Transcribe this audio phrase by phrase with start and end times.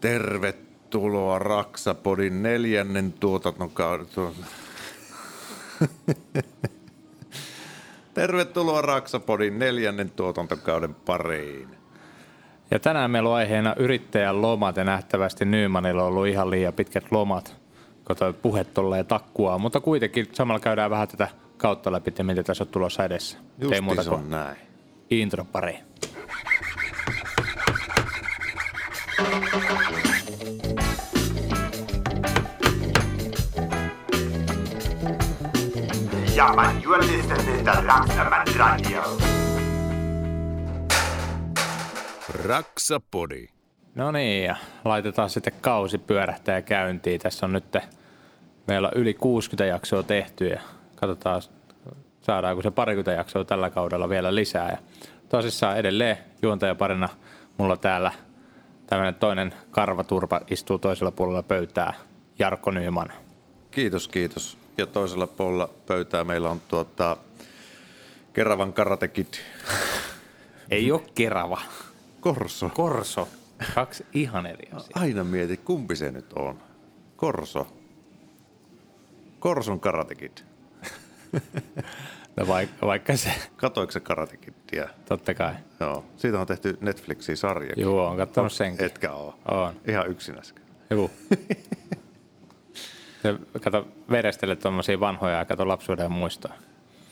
[0.00, 4.06] Tervetuloa Raksapodin neljännen tuotantokauden.
[8.14, 11.68] Tervetuloa Raksapodin neljännen tuotantokauden pariin.
[12.70, 17.04] Ja tänään meillä on aiheena yrittäjän lomat ja nähtävästi Nymanilla on ollut ihan liian pitkät
[17.10, 17.56] lomat,
[18.04, 19.58] kun puhe tolleen takkua.
[19.58, 23.38] Mutta kuitenkin samalla käydään vähän tätä kautta läpi, että mitä tässä on tulossa edessä.
[23.72, 24.56] Ei muuta kuin on näin.
[25.10, 25.78] intro pari.
[36.38, 39.02] Ja, man, you are listening to Raksaman Radio.
[42.44, 43.46] Raksapodi.
[43.94, 47.20] No niin, ja laitetaan sitten kausi pyörähtää käyntiin.
[47.20, 47.76] Tässä on nyt
[48.66, 50.60] meillä on yli 60 jaksoa tehty ja
[50.96, 51.42] katsotaan
[52.20, 54.70] saadaanko se parikymmentä jaksoa tällä kaudella vielä lisää.
[54.70, 54.78] Ja
[55.28, 57.08] tosissaan edelleen juontajaparina
[57.56, 58.12] mulla täällä
[58.86, 61.94] tämmöinen toinen karvaturpa istuu toisella puolella pöytää,
[62.38, 63.12] Jarkko Nyman.
[63.70, 64.67] Kiitos, kiitos.
[64.78, 67.16] Ja toisella puolella pöytää meillä on tuota
[68.32, 69.40] Keravan karatekit
[70.70, 71.60] Ei ole Kerava,
[72.20, 72.68] Korso.
[72.74, 73.28] Korso.
[73.74, 75.00] Kaksi ihan eri asiaa.
[75.02, 76.58] Aina mieti, kumpi se nyt on.
[77.16, 77.66] Korso.
[79.38, 80.44] Korson karatekit.
[82.36, 84.88] No vaikka, vaikka se, Katoiko se karatekittiä?
[85.08, 85.54] totta kai.
[85.80, 86.04] Joo.
[86.16, 87.72] Siitä on tehty Netflixiin sarja.
[87.76, 88.86] Joo, on katsonut senkin.
[88.86, 89.38] Etkä oo.
[89.48, 89.74] On.
[89.88, 90.64] Ihan yksin äsken.
[93.22, 96.52] Se, kato, verestele tuommoisia vanhoja ja kato lapsuuden muistoa.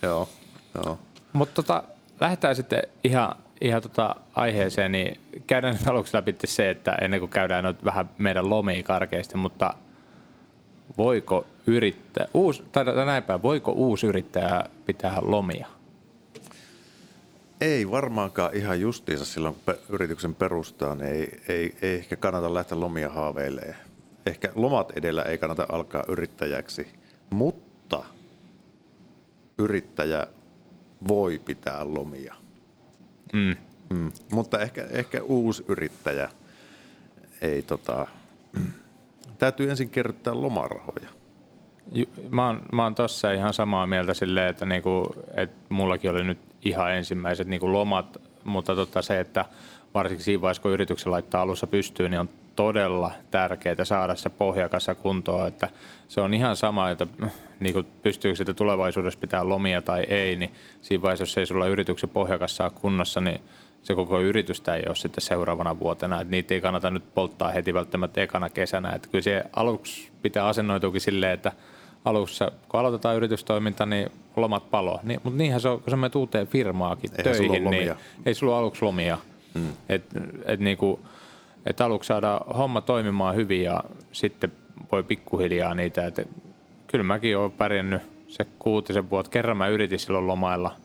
[0.02, 0.28] Joo.
[0.74, 0.98] Joo.
[1.32, 1.82] Mutta tota,
[2.20, 7.30] lähdetään sitten ihan, ihan tota aiheeseen, niin käydään nyt aluksi läpi se, että ennen kuin
[7.30, 9.74] käydään nyt vähän meidän lomia karkeasti, mutta
[10.98, 15.66] voiko yrittää, uusi, tai näin päin, voiko uusi yrittäjä pitää lomia?
[17.60, 22.80] Ei varmaankaan ihan justiinsa silloin, kun yrityksen perustaa, niin ei, ei, ei ehkä kannata lähteä
[22.80, 23.85] lomia haaveilemaan.
[24.26, 26.88] Ehkä lomat edellä ei kannata alkaa yrittäjäksi,
[27.30, 28.04] mutta
[29.58, 30.26] yrittäjä
[31.08, 32.34] voi pitää lomia.
[33.32, 33.56] Mm.
[33.90, 34.12] Mm.
[34.32, 36.30] Mutta ehkä, ehkä uusi yrittäjä
[37.40, 38.06] ei tota,
[39.38, 41.08] täytyy ensin kerryttää lomarahoja.
[42.30, 46.38] Mä oon, mä oon tossa ihan samaa mieltä silleen, että, niinku, että mullakin oli nyt
[46.62, 49.44] ihan ensimmäiset niinku lomat, mutta tota se, että
[49.94, 54.94] varsinkin siinä vaiheessa, kun yrityksen laittaa alussa pystyyn, niin on todella tärkeää saada se pohjakassa
[54.94, 55.68] kuntoon, että
[56.08, 57.06] se on ihan sama, että
[57.60, 60.50] niinku, pystyykö sitä tulevaisuudessa pitää lomia tai ei, niin
[60.82, 63.40] siinä vaiheessa, jos ei sulla yrityksen pohjakassa kunnossa, niin
[63.82, 66.20] se koko yritystä ei ole sitten seuraavana vuotena.
[66.20, 68.92] Että niitä ei kannata nyt polttaa heti välttämättä ekana kesänä.
[68.92, 71.52] Että kyllä se aluksi pitää asennoituukin silleen, että
[72.04, 75.00] alussa, kun aloitetaan yritystoiminta, niin lomat palo.
[75.02, 77.94] Niin, mutta niinhän se on, kun sä menet uuteen firmaakin Eihän töihin, ole niin
[78.26, 79.18] ei sulla ole aluksi lomia.
[79.54, 79.68] Mm.
[79.88, 80.04] Et,
[80.44, 81.00] et niinku,
[81.66, 84.52] et aluksi saada homma toimimaan hyvin ja sitten
[84.92, 86.06] voi pikkuhiljaa niitä.
[86.06, 86.28] Et
[86.86, 89.30] kyllä mäkin olen pärjännyt se kuutisen vuotta.
[89.30, 90.76] Kerran mä yritin silloin lomailla.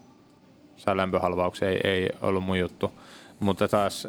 [0.78, 2.92] Sai lämpöhalvauksia, ei, ei ollut mun juttu.
[3.40, 4.08] Mutta taas,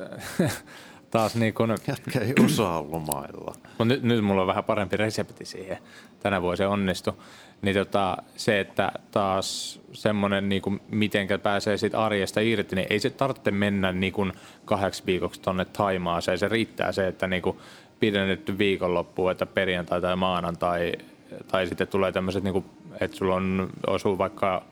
[1.10, 3.54] taas niin kun, Jätkä ei osaa lomailla.
[3.69, 5.78] mutta nyt, nyt mulla on vähän parempi resepti siihen.
[6.21, 7.15] Tänä vuonna se onnistui.
[7.62, 12.99] Niin tota, se, että taas semmoinen, niin kuin, mitenkä pääsee siitä arjesta irti, niin ei
[12.99, 14.33] se tarvitse mennä niin kuin
[14.65, 16.39] kahdeksi viikoksi tonne Taimaaseen.
[16.39, 17.59] Se riittää se, että niin kuin
[18.01, 20.93] pidennetty viikonloppu, että perjantai tai maanantai,
[21.49, 22.65] tai sitten tulee tämmöiset, niin kuin,
[23.01, 24.65] että sulla on, osuu vaikka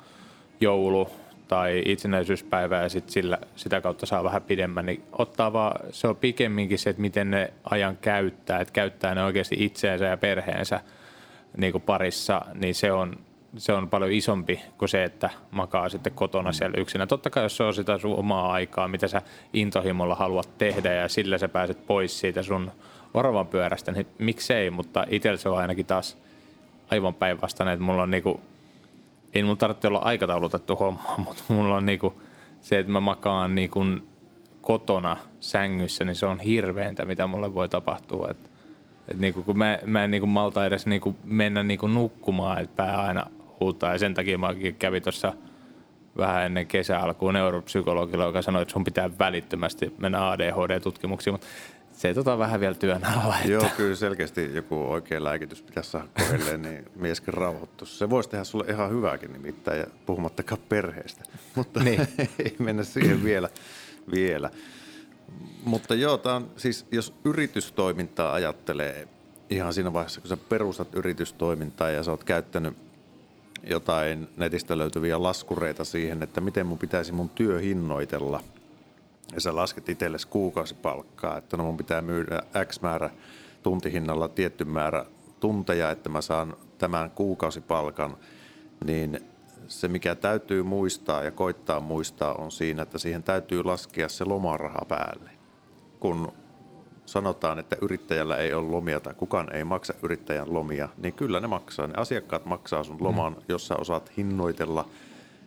[0.61, 1.11] joulu
[1.49, 6.17] tai itsenäisyyspäivä ja sit sillä, sitä kautta saa vähän pidemmän, niin ottaa vaan, se on
[6.17, 10.81] pikemminkin se, että miten ne ajan käyttää, että käyttää ne oikeasti itseensä ja perheensä
[11.57, 13.17] niin kuin parissa, niin se on,
[13.57, 17.07] se on paljon isompi kuin se, että makaa sitten kotona siellä yksinä.
[17.07, 19.23] Totta kai jos se on sitä sun omaa aikaa, mitä sä
[19.53, 22.71] intohimolla haluat tehdä ja sillä sä pääset pois siitä sun
[23.15, 26.19] oravan pyörästä, niin miksei, mutta itsellä se on ainakin taas
[26.91, 28.41] aivan päinvastainen, että mulla on niinku,
[29.35, 32.23] ei mulla tarvitse olla aikataulutettu homma, mutta mulla on niinku
[32.61, 33.85] se, että mä makaan niinku
[34.61, 38.29] kotona sängyssä, niin se on hirveintä, mitä mulle voi tapahtua.
[38.31, 38.50] Et,
[39.11, 43.03] et niinku, kun mä, mä en niinku malta edes niinku mennä niinku nukkumaan, että pää
[43.03, 43.27] aina
[43.61, 43.93] huutaa.
[43.93, 45.33] Ja sen takia mä kävin tuossa
[46.17, 51.47] vähän ennen kesäalkuun neuropsykologilla, joka sanoi, että sun pitää välittömästi mennä ADHD-tutkimuksiin, mutta
[51.93, 53.37] se tota vähän vielä työn alla.
[53.37, 57.99] Että Joo, kyllä selkeästi joku oikea lääkitys pitäisi saada kohdilleen, niin mieskin rauhoittuisi.
[57.99, 61.25] Se voisi tehdä sulle ihan hyvääkin nimittäin, ja puhumattakaan perheestä.
[61.55, 62.01] Mutta Niin.
[62.45, 63.49] ei mennä siihen vielä.
[64.15, 64.51] vielä.
[65.65, 69.09] Mutta joo, tää on, siis jos yritystoimintaa ajattelee
[69.51, 72.77] ihan siinä vaiheessa, kun sä perustat yritystoimintaa ja sä oot käyttänyt
[73.63, 78.43] jotain netistä löytyviä laskureita siihen, että miten mun pitäisi mun työ hinnoitella
[79.35, 83.11] ja sä lasket itsellesi kuukausipalkkaa, että no mun pitää myydä X määrä
[83.63, 85.05] tuntihinnalla tietty määrä
[85.41, 88.17] tunteja, että mä saan tämän kuukausipalkan,
[88.85, 89.21] niin
[89.71, 94.85] se mikä täytyy muistaa ja koittaa muistaa on siinä, että siihen täytyy laskea se lomaraha
[94.89, 95.31] päälle.
[96.01, 96.33] Kun
[97.07, 101.47] sanotaan, että yrittäjällä ei ole lomia tai kukaan ei maksa yrittäjän lomia, niin kyllä ne
[101.47, 101.87] maksaa.
[101.87, 103.43] Ne asiakkaat maksaa sun loman, mm.
[103.49, 104.89] jos sä osaat hinnoitella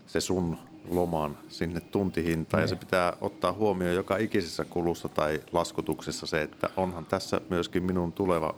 [0.06, 0.58] se sun
[0.90, 2.62] loman sinne tuntihintaan.
[2.62, 2.64] Mm.
[2.64, 7.84] Ja se pitää ottaa huomioon joka ikisessä kulussa tai laskutuksessa se, että onhan tässä myöskin
[7.84, 8.56] minun tuleva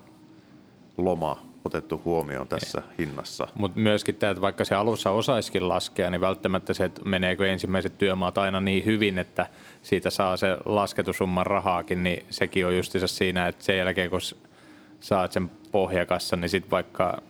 [0.97, 2.97] loma otettu huomioon tässä Ei.
[2.99, 3.47] hinnassa.
[3.55, 7.97] Mutta myöskin tämä, että vaikka se alussa osaisikin laskea, niin välttämättä se, että meneekö ensimmäiset
[7.97, 9.47] työmaat aina niin hyvin, että
[9.81, 14.19] siitä saa se lasketusumman rahaakin, niin sekin on justiinsa siinä, että sen jälkeen kun
[14.99, 17.21] saat sen pohjakassa, niin sitten vaikka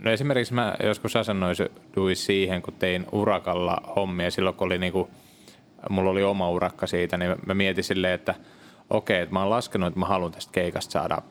[0.00, 5.10] No esimerkiksi mä joskus asennoiduin siihen, kun tein urakalla hommia silloin, kun oli niinku,
[5.90, 8.34] mulla oli oma urakka siitä, niin mä mietin silleen, että
[8.90, 11.22] okei, että mä oon laskenut, että mä haluan tästä keikasta saada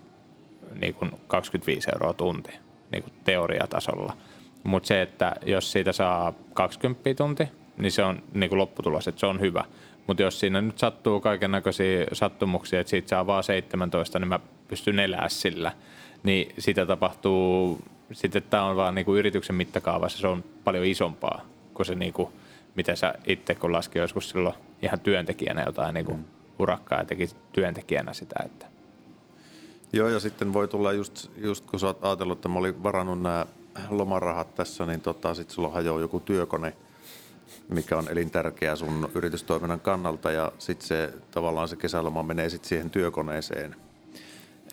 [0.81, 2.51] niin kuin 25 euroa tunti
[2.91, 4.17] niin kuin teoriatasolla.
[4.63, 9.19] Mutta se, että jos siitä saa 20 tunti, niin se on niin kuin lopputulos, että
[9.19, 9.63] se on hyvä.
[10.07, 14.39] Mutta jos siinä nyt sattuu kaiken näköisiä sattumuksia, että siitä saa vaan 17, niin mä
[14.67, 15.71] pystyn elää sillä.
[16.23, 17.79] Niin sitä tapahtuu,
[18.11, 21.41] sitten tämä on vaan niin kuin yrityksen mittakaavassa, se on paljon isompaa
[21.73, 22.29] kuin se, niin kuin,
[22.75, 26.25] mitä sä itse kun laski joskus silloin ihan työntekijänä jotain niin kuin mm.
[26.59, 28.35] urakkaa ja teki työntekijänä sitä.
[28.45, 28.65] Että
[29.93, 33.21] Joo, ja sitten voi tulla just, just kun sä oot ajatellut, että mä olin varannut
[33.21, 33.45] nämä
[33.89, 36.73] lomarahat tässä, niin tota, sitten sulla hajoaa joku työkone,
[37.69, 42.89] mikä on elintärkeä sun yritystoiminnan kannalta, ja sitten se tavallaan se kesäloma menee sitten siihen
[42.89, 43.75] työkoneeseen.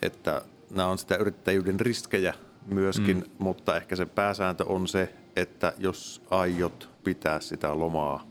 [0.02, 2.34] Että nämä on sitä yrittäjyyden riskejä
[2.66, 3.24] myöskin, mm.
[3.38, 8.26] mutta ehkä se pääsääntö on se, että jos aiot pitää sitä lomaa,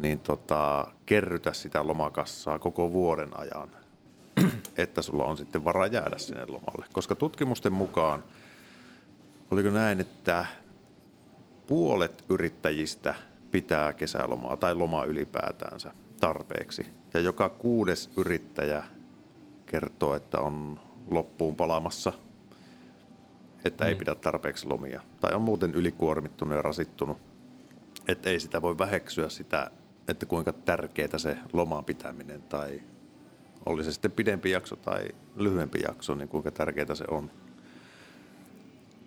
[0.00, 3.77] niin tota, kerrytä sitä lomakassaa koko vuoden ajan
[4.78, 6.86] että sulla on sitten varaa jäädä sinne lomalle.
[6.92, 8.24] Koska tutkimusten mukaan,
[9.50, 10.46] oliko näin, että
[11.66, 13.14] puolet yrittäjistä
[13.50, 16.86] pitää kesälomaa tai lomaa ylipäätäänsä tarpeeksi.
[17.14, 18.84] Ja joka kuudes yrittäjä
[19.66, 20.80] kertoo, että on
[21.10, 22.12] loppuun palaamassa,
[23.64, 23.98] että ei mm.
[23.98, 25.00] pidä tarpeeksi lomia.
[25.20, 27.18] Tai on muuten ylikuormittunut ja rasittunut.
[28.08, 29.70] Että ei sitä voi väheksyä sitä,
[30.08, 32.82] että kuinka tärkeää se loman pitäminen tai
[33.68, 37.30] oli se sitten pidempi jakso tai lyhyempi jakso, niin kuinka tärkeää se on.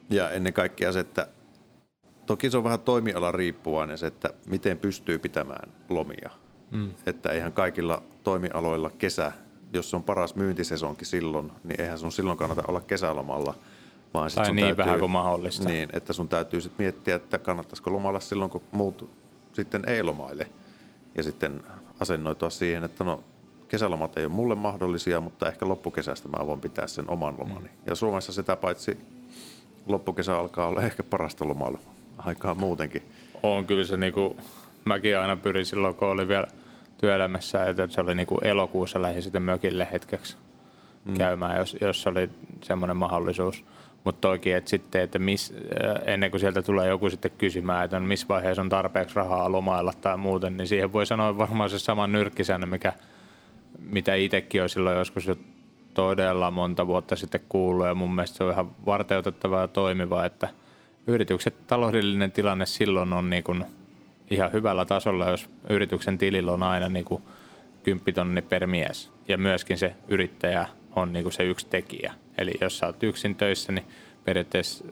[0.09, 1.27] Ja ennen kaikkea se, että
[2.25, 6.29] toki se on vähän toimiala riippuvainen se, että miten pystyy pitämään lomia.
[6.71, 6.91] Mm.
[7.05, 9.31] Että eihän kaikilla toimialoilla kesä,
[9.73, 13.55] jos on paras myyntisesonkin silloin, niin eihän sun silloin kannata olla kesälomalla.
[14.13, 15.69] Vaan sit tai sun niin täytyy, vähän kuin mahdollista.
[15.69, 19.09] Niin, että sun täytyy sitten miettiä, että kannattaisiko lomalla silloin, kun muut
[19.53, 20.47] sitten ei lomaile.
[21.17, 21.63] Ja sitten
[21.99, 23.23] asennoitua siihen, että no
[23.71, 27.67] kesälomat ei ole mulle mahdollisia, mutta ehkä loppukesästä mä voin pitää sen oman lomani.
[27.67, 27.83] Mm.
[27.85, 28.97] Ja Suomessa sitä paitsi
[29.85, 31.79] loppukesä alkaa olla ehkä parasta lomalla
[32.17, 33.01] aikaa muutenkin.
[33.43, 34.37] On kyllä se niinku,
[34.85, 36.47] mäkin aina pyrin silloin, kun oli vielä
[36.97, 40.37] työelämässä, että se oli niinku elokuussa lähdin sitten mökille hetkeksi
[41.05, 41.13] mm.
[41.13, 42.29] käymään, jos, jos oli
[42.61, 43.65] semmoinen mahdollisuus.
[44.03, 47.99] Mutta toki, että sitten, että miss, äh, ennen kuin sieltä tulee joku sitten kysymään, että
[47.99, 52.07] missä vaiheessa on tarpeeksi rahaa lomailla tai muuten, niin siihen voi sanoa varmaan se sama
[52.07, 52.93] nyrkkisäännö, mikä–
[53.79, 55.35] mitä itsekin on silloin joskus jo
[55.93, 60.49] todella monta vuotta sitten kuullut ja mun mielestä se on ihan varteutettavaa ja toimivaa, että
[61.07, 63.65] yritykset taloudellinen tilanne silloin on niin kuin
[64.29, 67.23] ihan hyvällä tasolla, jos yrityksen tilillä on aina niin kuin
[67.83, 72.13] 10 tonni per mies ja myöskin se yrittäjä on niin kuin se yksi tekijä.
[72.37, 73.85] Eli jos sä oot yksin töissä, niin
[74.25, 74.85] periaatteessa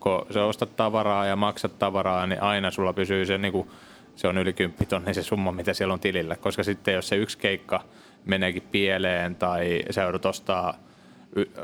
[0.00, 3.70] kun sä ostat tavaraa ja maksat tavaraa, niin aina sulla pysyy se, niin kuin,
[4.16, 6.36] se on yli 10 tonni se summa, mitä siellä on tilillä.
[6.36, 7.84] Koska sitten jos se yksi keikka
[8.24, 10.74] meneekin pieleen tai sä joudut ostaa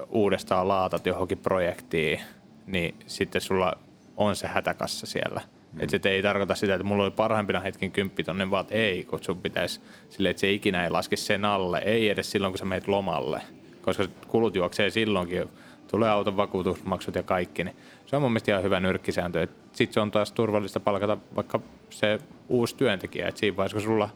[0.09, 2.21] uudestaan laatat johonkin projektiin,
[2.67, 3.73] niin sitten sulla
[4.17, 5.41] on se hätäkassa siellä.
[5.73, 5.89] Mm.
[5.89, 9.81] Se ei tarkoita sitä, että mulla oli parhaimpina hetkin kymppitonne, vaan ei, kun sun pitäisi
[10.09, 11.83] silleen, että se ikinä ei laske sen alle.
[11.85, 13.43] Ei edes silloin, kun sä meet lomalle,
[13.83, 15.49] koska kulut juoksee silloinkin.
[15.91, 17.77] Tulee auton vakuutusmaksut ja kaikki, niin
[18.07, 19.47] se on mun mielestä ihan hyvä nyrkkisääntö.
[19.73, 23.29] Sitten se on taas turvallista palkata vaikka se uusi työntekijä.
[23.29, 24.09] Että siinä vaiheessa, kun sulla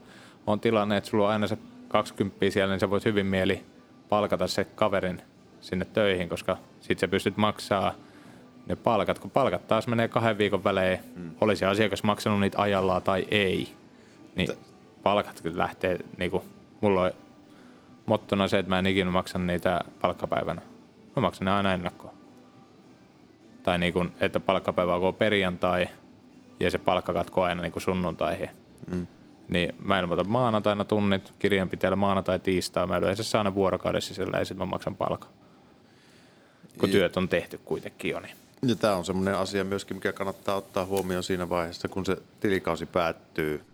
[0.46, 1.58] on tilanne, että sulla on aina se
[1.94, 3.62] 20 siellä, niin sä voit hyvin mieli
[4.08, 5.22] palkata se kaverin
[5.60, 7.94] sinne töihin, koska sit sä pystyt maksaa
[8.66, 9.18] ne palkat.
[9.18, 11.30] Kun palkat taas menee kahden viikon välein, mm.
[11.40, 13.68] olisi asiakas maksanut niitä ajallaan tai ei,
[14.36, 14.58] niin T-
[15.02, 16.42] palkat kyllä lähtee, niin kuin,
[16.80, 17.10] mulla on
[18.06, 20.62] mottona se, että mä en ikinä maksa niitä palkkapäivänä.
[21.16, 22.14] Mä maksan ne aina ennakkoon.
[23.62, 25.88] Tai niin kuin, että palkkapäivä on perjantai
[26.60, 28.50] ja se palkka katkoo aina niin kuin sunnuntaihin.
[28.90, 29.06] Mm.
[29.48, 32.86] Niin mä ilmoitan maanantaina tunnit, kirjanpitäjällä maanantai, tiistai.
[32.86, 35.30] Mä yleensä saan ne vuorokaudessa sillä ja sitten mä maksan palkan.
[36.78, 38.20] Kun työt on tehty kuitenkin jo.
[38.20, 38.36] Niin.
[38.66, 42.86] Ja tämä on semmoinen asia myöskin, mikä kannattaa ottaa huomioon siinä vaiheessa, kun se tilikausi
[42.86, 43.64] päättyy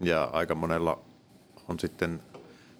[0.00, 0.98] ja aika monella
[1.68, 2.20] on sitten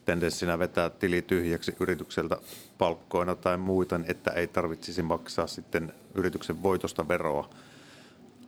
[0.05, 2.37] tendenssinä vetää tili tyhjäksi yritykseltä
[2.79, 7.51] palkkoina tai muita, että ei tarvitsisi maksaa sitten yrityksen voitosta veroa.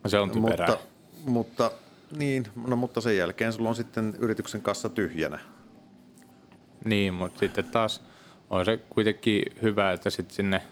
[0.07, 0.69] Se on typerää.
[0.69, 0.87] Mutta,
[1.27, 1.71] mutta,
[2.11, 5.39] niin, no, mutta sen jälkeen sulla on sitten yrityksen kassa tyhjänä.
[6.85, 8.03] Niin, mutta sitten taas
[8.51, 10.63] on se kuitenkin hyvä, että sitten sinne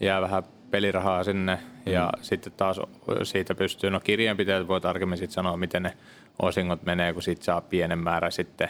[0.00, 2.22] jää vähän pelirahaa sinne ja mm.
[2.22, 2.80] sitten taas
[3.22, 5.96] siitä pystyy, no kirjanpitäjät voi tarkemmin sitten sanoa, miten ne
[6.42, 8.68] osingot menee, kun siitä saa pienen määrän sitten.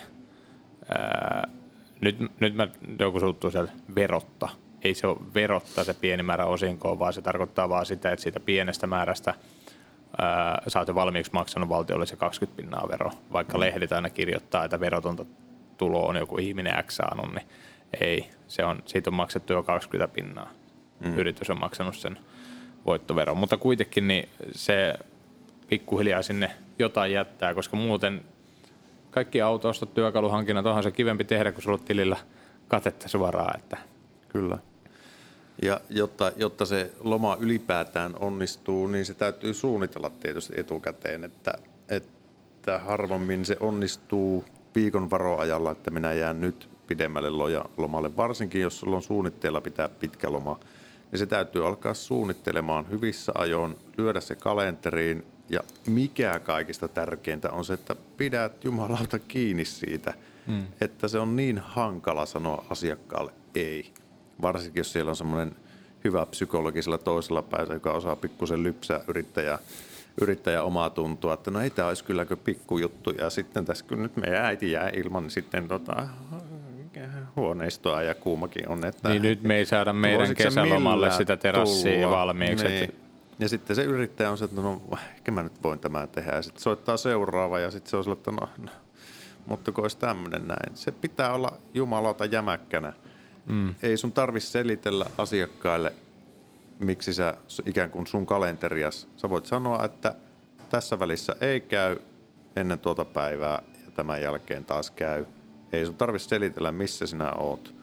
[0.89, 1.49] Ää,
[2.01, 4.49] nyt, nyt mä joku suuttuu sieltä verotta.
[4.83, 8.41] Ei se ole verotta se pieni määrä osinkoa, vaan se tarkoittaa vaan sitä, että siitä
[8.41, 9.35] pienestä määrästä
[10.19, 13.11] ää, sä oot jo valmiiksi maksanut valtiolle se 20 pinnaa vero.
[13.33, 13.61] Vaikka mm.
[13.61, 15.25] lehdet aina kirjoittaa, että verotonta
[15.77, 17.47] tulo on joku ihminen X saanut, niin
[18.01, 18.31] ei.
[18.49, 20.51] Se on, siitä on maksettu jo 20 pinnaa.
[21.01, 21.19] Mm.
[21.19, 22.19] Yritys on maksanut sen
[22.87, 23.37] voittoveron.
[23.39, 24.95] Mutta kuitenkin niin se
[25.69, 28.23] pikkuhiljaa sinne jotain jättää, koska muuten
[29.11, 32.17] kaikki autoostot, työkaluhankinnat, onhan se kivempi tehdä, kun sulla on tilillä
[32.69, 33.59] katetta suoraan.
[33.59, 33.77] Että.
[34.29, 34.59] Kyllä.
[35.63, 41.55] Ja jotta, jotta se loma ylipäätään onnistuu, niin se täytyy suunnitella tietysti etukäteen, että,
[41.89, 47.31] että harvemmin se onnistuu viikon varoajalla, että minä jään nyt pidemmälle
[47.77, 50.61] lomalle, varsinkin jos sulla on suunnitteella pitää pitkä loma,
[51.11, 57.65] niin se täytyy alkaa suunnittelemaan hyvissä ajoin, lyödä se kalenteriin ja mikä kaikista tärkeintä on
[57.65, 60.15] se, että pidät jumalauta kiinni siitä,
[60.47, 60.67] mm.
[60.81, 63.93] että se on niin hankala sanoa asiakkaalle ei.
[64.43, 65.57] Varsinkin jos siellä on semmoinen
[66.05, 69.59] hyvä psykologisella toisella päässä, joka osaa pikkusen lypsää yrittäjä,
[70.21, 73.11] yrittäjä omaa tuntua, että no ei tämä olisi kylläkö pikkujuttu.
[73.11, 76.09] Ja sitten tässä kun nyt meidän äiti jää ilman, niin sitten tota,
[77.37, 78.85] huoneistoa ja kuumakin on.
[78.85, 82.17] Että niin nyt me ei saada meidän kesälomalle sitä terassia tulla.
[82.17, 82.65] valmiiksi.
[82.65, 82.85] Niin.
[82.85, 83.09] Että...
[83.39, 84.83] Ja sitten se yrittäjä on se, että no
[85.17, 86.31] ehkä mä nyt voin tämän tehdä.
[86.31, 88.71] Ja sitten soittaa seuraava ja sitten se on sillä, että no, no
[89.47, 90.77] mutta kun olisi tämmöinen näin.
[90.77, 92.93] Se pitää olla jumalauta jämäkkänä.
[93.49, 93.75] Mm.
[93.83, 95.93] Ei sun tarvi selitellä asiakkaille,
[96.79, 97.37] miksi sä
[97.67, 99.09] ikään kuin sun kalenterias.
[99.17, 100.15] Sä voit sanoa, että
[100.71, 101.97] tässä välissä ei käy
[102.57, 105.25] ennen tuota päivää ja tämän jälkeen taas käy–
[105.73, 107.75] ei sun tarvitse selitellä, missä sinä oot.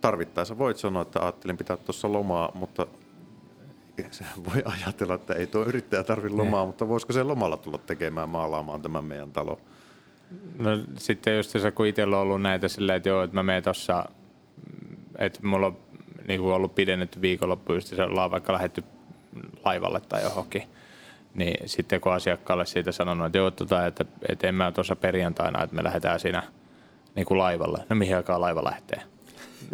[0.00, 2.86] Tarvittaessa voit sanoa, että ajattelin pitää tuossa lomaa, mutta
[4.10, 6.66] se voi ajatella, että ei tuo yrittäjä tarvitse lomaa, ne.
[6.66, 9.60] mutta voisiko se lomalla tulla tekemään maalaamaan tämän meidän talo?
[10.58, 13.62] No sitten just se, kun itsellä on ollut näitä silleen, että joo, että mä menen
[13.62, 14.08] tuossa,
[15.18, 15.76] että mulla on
[16.28, 18.84] niin kuin ollut pidennetty viikonloppu, just se ollaan vaikka lähetty
[19.64, 20.62] laivalle tai johonkin,
[21.34, 25.62] niin sitten kun asiakkaalle siitä sanonut, että joo, tota, että, että en mä tuossa perjantaina,
[25.62, 26.42] että me lähdetään siinä–
[27.14, 27.78] niin kuin laivalle.
[27.88, 29.02] No mihin aikaan laiva lähtee?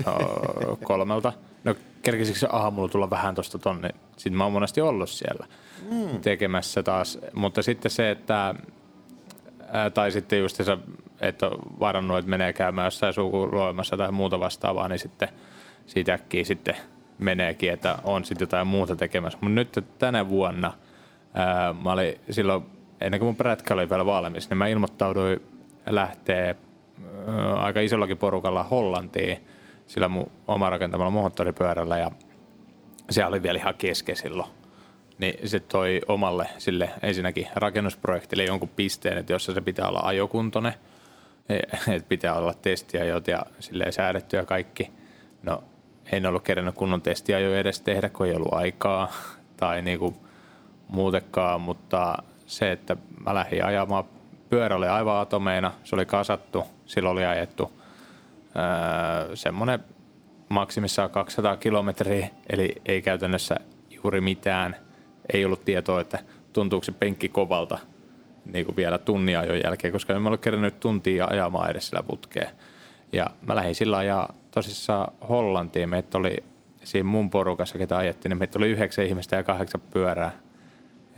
[0.06, 0.16] No,
[0.84, 1.32] kolmelta.
[1.64, 3.90] No kerkisikö se aamulla tulla vähän tuosta tonne?
[4.16, 5.46] Sitten mä oon monesti ollut siellä
[5.90, 6.20] mm.
[6.20, 7.18] tekemässä taas.
[7.34, 8.54] Mutta sitten se, että
[9.68, 10.78] ää, tai sitten just se,
[11.20, 11.46] että
[11.80, 15.28] varannut, että menee käymään jossain sukuloimassa tai muuta vastaavaa, niin sitten
[15.86, 16.76] siitä äkkiä sitten
[17.18, 19.38] meneekin, että on sitten jotain muuta tekemässä.
[19.42, 20.72] Mutta nyt tänä vuonna
[21.34, 22.64] ää, mä olin silloin,
[23.00, 25.40] ennen kuin mun prätkä oli vielä valmis, niin mä ilmoittauduin
[25.86, 26.54] lähteä
[27.56, 29.46] aika isollakin porukalla Hollantiin
[29.86, 32.10] sillä mun oma rakentamalla moottoripyörällä ja
[33.10, 34.50] se oli vielä ihan kesken silloin.
[35.18, 40.74] Niin se toi omalle sille ensinnäkin rakennusprojektille jonkun pisteen, että jossa se pitää olla ajokuntoinen,
[41.94, 44.90] että pitää olla testiajot ja silleen säädetty ja kaikki.
[45.42, 45.64] No
[46.12, 49.12] en ollut kerännyt kunnon testiajo edes tehdä, kun ei ollut aikaa
[49.56, 50.16] tai niinku
[50.88, 52.16] muutenkaan, mutta
[52.46, 54.04] se, että mä lähdin ajamaan
[54.48, 57.72] pyörä oli aivan atomeina, se oli kasattu, sillä oli ajettu
[58.56, 59.84] öö, semmoinen
[60.48, 63.56] maksimissaan 200 kilometriä, eli ei käytännössä
[63.90, 64.76] juuri mitään.
[65.32, 66.18] Ei ollut tietoa, että
[66.52, 67.78] tuntuuko se penkki kovalta
[68.44, 72.02] niin kuin vielä tunnin ajon jälkeen, koska en mä ollut kerännyt tuntia ajamaan edes sillä
[72.02, 72.50] putkeen.
[73.12, 75.88] Ja mä lähdin sillä ajaa tosissaan Hollantiin.
[75.88, 76.36] Meitä oli
[76.84, 80.32] siinä mun porukassa, ketä ajettiin, niin meitä oli yhdeksän ihmistä ja kahdeksan pyörää.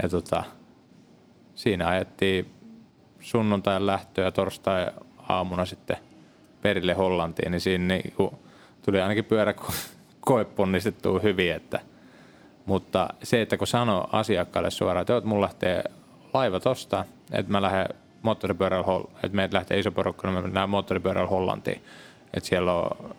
[0.02, 0.44] Ja tota,
[1.54, 2.50] siinä ajettiin
[3.20, 4.86] sunnuntain lähtö ja torstai
[5.28, 5.96] aamuna sitten
[6.62, 8.30] perille Hollantiin, niin siinä niin kuin
[8.84, 9.54] tuli ainakin pyörä
[10.20, 11.52] koe ponnistettua hyvin.
[11.52, 11.80] Että,
[12.66, 15.84] mutta se, että kun sanoo asiakkaalle suoraan, että mulla lähtee
[16.34, 17.86] laiva tosta, että mä lähden
[18.22, 18.84] moottoripyörällä,
[19.14, 21.82] että meidät lähtee iso porukka, niin mä mennään moottoripyörällä Hollantiin.
[22.34, 23.14] Että siellä on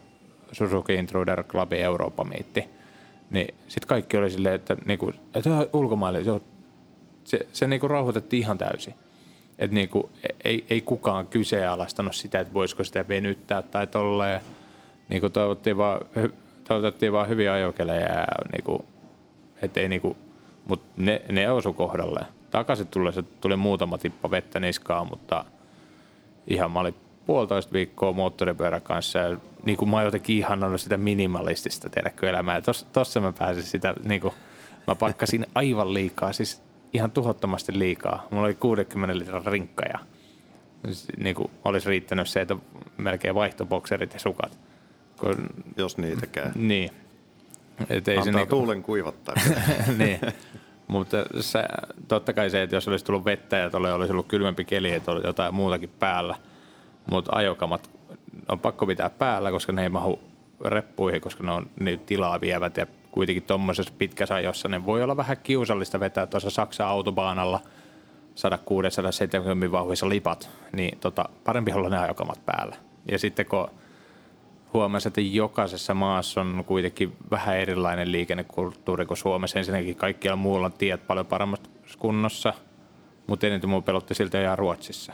[0.52, 2.70] Suzuki Intruder Clubin Eurooppa miitti.
[3.30, 6.22] Niin sitten kaikki oli silleen, että, niinku, että ulkomaille,
[7.24, 8.94] se, se niinku rauhoitettiin ihan täysin.
[9.60, 10.10] että niinku,
[10.44, 14.42] ei, ei kukaan kyseenalaistanut sitä, että voisiko sitä venyttää tai tolleen.
[15.10, 16.02] Niinku toivottiin vaan,
[16.68, 18.86] toivottiin vaan hyviä ajokelejä ja niinku,
[19.62, 20.18] et niinku,
[20.66, 22.26] mut ne, ne osu kohdalleen.
[22.54, 25.46] Takaisin tullessa tuli muutama tippa vettä niskaan, mutta
[26.48, 26.96] ihan mä olin
[27.26, 32.62] puolitoista viikkoa moottoripyörän kanssa ja niin kuin mä oon jotenkin ihannut sitä minimalistista tiedätkö elämää.
[32.62, 34.34] Tos, tossa mä pääsin sitä, niin kuin,
[34.88, 36.62] mä pakkasin aivan liikaa, siis
[36.94, 38.28] ihan tuhottomasti liikaa.
[38.32, 40.00] Mulla oli 60 litran rinkka ja
[41.18, 42.56] niin kuin olisi riittänyt se, että
[42.98, 44.60] melkein vaihtobokserit ja sukat.
[45.20, 45.36] Kun,
[45.78, 46.52] Jos niitäkään.
[46.56, 46.90] niin.
[47.90, 49.36] Et ei se Antaa niinku- tuulen kuivattaa.
[49.98, 50.20] niin.
[50.94, 51.64] Mutta se,
[52.08, 55.12] totta kai se, että jos olisi tullut vettä ja tuolle olisi ollut kylmempi keli, että
[55.12, 56.36] oli jotain muutakin päällä.
[57.12, 57.90] Mutta ajokamat
[58.48, 60.20] on pakko pitää päällä, koska ne ei mahu
[60.66, 65.18] reppuihin, koska ne on niin tilaa vievät ja kuitenkin tuommoisessa pitkässä ajossa ne voi olla
[65.18, 67.60] vähän kiusallista vetää tuossa Saksan autobaanalla
[69.68, 72.76] 160-170 vauhdissa lipat, niin tota, parempi olla ne ajokamat päällä.
[73.12, 73.70] Ja sitten kun
[74.74, 79.60] huomasi, että jokaisessa maassa on kuitenkin vähän erilainen liikennekulttuuri kuin Suomessa.
[79.60, 82.54] Ensinnäkin kaikkialla muualla on tiet paljon paremmassa kunnossa,
[83.28, 85.14] mutta eniten minua pelotti siltä ihan Ruotsissa.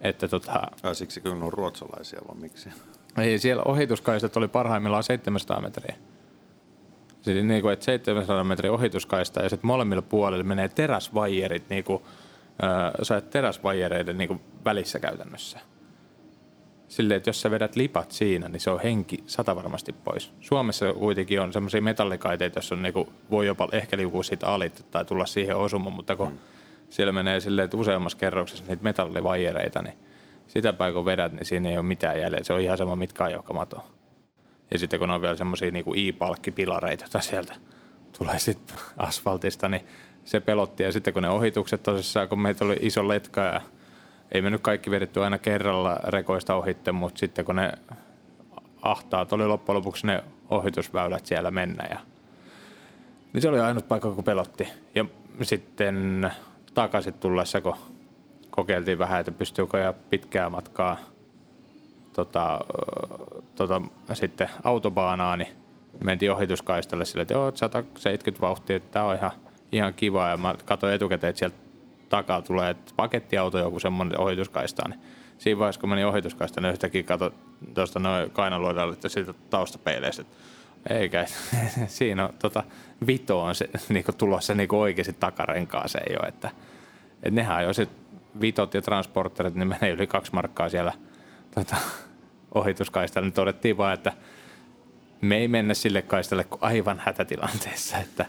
[0.00, 2.70] Että tota, Ai siksi kun on ruotsalaisia, vaan miksi?
[3.18, 5.96] ei, siellä ohituskaistat oli parhaimmillaan 700 metriä.
[7.22, 12.02] Siis niin kuin, että 700 metriä ohituskaista ja sitten molemmilla puolilla menee teräsvaijerit, niin kuin,
[12.64, 15.60] äh, sä teräsvaijereiden niin kuin välissä käytännössä.
[16.88, 20.32] Silleen, että jos sä vedät lipat siinä, niin se on henki sata varmasti pois.
[20.40, 25.04] Suomessa kuitenkin on semmoisia metallikaiteita, joissa on niinku, voi jopa ehkä liukua siitä alit tai
[25.04, 26.38] tulla siihen osumaan, mutta kun mm.
[26.88, 29.94] siellä menee silleen, että useammassa kerroksessa niitä metallivaijereita, niin
[30.48, 32.44] sitä päin kun vedät, niin siinä ei ole mitään jäljellä.
[32.44, 33.82] Se on ihan sama, mitkä ajokamat on.
[34.70, 37.54] Ja sitten kun on vielä semmoisia niinku i-palkkipilareita, joita sieltä
[38.18, 39.86] tulee sitten asfaltista, niin
[40.24, 40.82] se pelotti.
[40.82, 43.60] Ja sitten kun ne ohitukset tosissaan, kun meitä oli iso letka ja
[44.32, 47.72] ei me nyt kaikki vedetty aina kerralla rekoista ohitte, mutta sitten kun ne
[48.82, 51.86] ahtaat oli loppujen lopuksi ne ohitusväylät siellä mennä.
[51.90, 51.98] Ja,
[53.32, 54.68] niin se oli ainut paikka, kun pelotti.
[54.94, 55.04] Ja
[55.42, 56.30] sitten
[56.74, 57.76] takaisin tullessa, kun
[58.50, 60.96] kokeiltiin vähän, että pystyykö ja pitkää matkaa
[62.12, 62.60] tota,
[63.54, 63.82] tota,
[64.12, 65.48] sitten autobaanaa, niin
[66.04, 69.30] mentiin ohituskaistalle sille, että joo, 170 vauhtia, että tämä on ihan,
[69.72, 70.28] ihan kiva.
[70.28, 71.56] Ja mä katsoin etukäteen, että sieltä
[72.08, 75.00] takaa tulee että pakettiauto joku semmoinen ohituskaista, niin
[75.38, 77.32] siinä vaiheessa, kun menin ohituskaista, niin yhtäkkiä katsoin
[77.74, 80.24] tuosta noin kainaluodalle, että siitä taustapeileistä,
[80.90, 81.26] eikä,
[81.86, 82.62] siinä on tota,
[83.06, 86.50] vito on se, niinku, tulossa niinku oikeasti takarenkaaseen jo, että,
[87.22, 87.90] että nehän jo sit
[88.40, 90.92] vitot ja transporterit, niin menee yli kaksi markkaa siellä
[91.54, 91.76] tota,
[92.54, 94.12] ohituskaistalla, niin todettiin vaan, että
[95.20, 98.26] me ei mennä sille kaistalle kuin aivan hätätilanteessa, että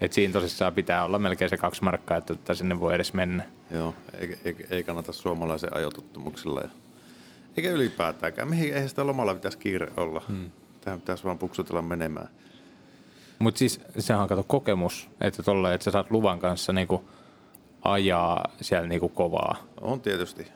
[0.00, 3.44] et siinä tosissaan pitää olla melkein se kaksi markkaa, että että sinne voi edes mennä.
[3.70, 6.60] Joo, ei, ei, ei kannata suomalaisen ajotuttumuksilla.
[6.60, 6.68] Ja,
[7.56, 8.48] eikä ylipäätäänkään.
[8.48, 10.22] Mihin, eihän sitä lomalla pitäisi kiire olla.
[10.28, 10.50] Hmm.
[10.80, 12.28] Tähän pitäisi vaan puksutella menemään.
[13.38, 17.04] Mutta siis sehän on kato kokemus, että tolle, että sä saat luvan kanssa niinku
[17.82, 19.56] ajaa siellä niinku kovaa.
[19.80, 20.46] On tietysti.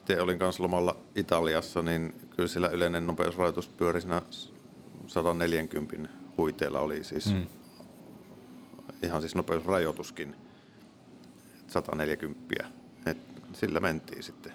[0.00, 4.22] Itse olin kanssa lomalla Italiassa, niin kyllä sillä yleinen nopeusrajoitus pyöri siinä
[5.06, 7.46] 140 huiteella oli siis mm.
[9.02, 10.36] Ihan siis nopeusrajoituskin
[11.66, 12.54] 140.
[13.06, 13.18] Et
[13.52, 14.52] sillä mentiin sitten.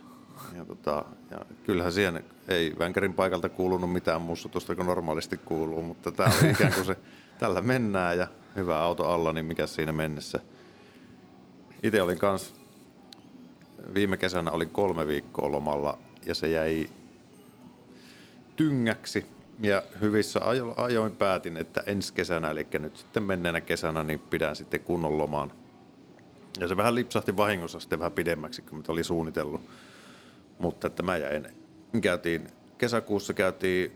[0.57, 6.11] Ja, tota, ja kyllähän siihen ei Vänkärin paikalta kuulunut mitään mussutusta kuin normaalisti kuuluu, mutta
[6.11, 6.97] tämä oli ikään kuin se,
[7.39, 10.39] tällä mennään ja hyvä auto alla, niin mikä siinä mennessä.
[11.83, 12.55] Itse olin kanssa
[13.93, 16.89] viime kesänä olin kolme viikkoa lomalla ja se jäi
[18.55, 19.25] tyngäksi.
[19.59, 24.55] Ja hyvissä ajo- ajoin päätin, että ensi kesänä, eli nyt sitten menneenä kesänä, niin pidän
[24.55, 25.51] sitten kunnon lomaan.
[26.59, 29.61] Ja se vähän lipsahti vahingossa sitten vähän pidemmäksi, kuin mitä oli suunnitellut.
[30.59, 31.47] Mutta että mä jäin,
[32.01, 33.91] käytiin, kesäkuussa käytiin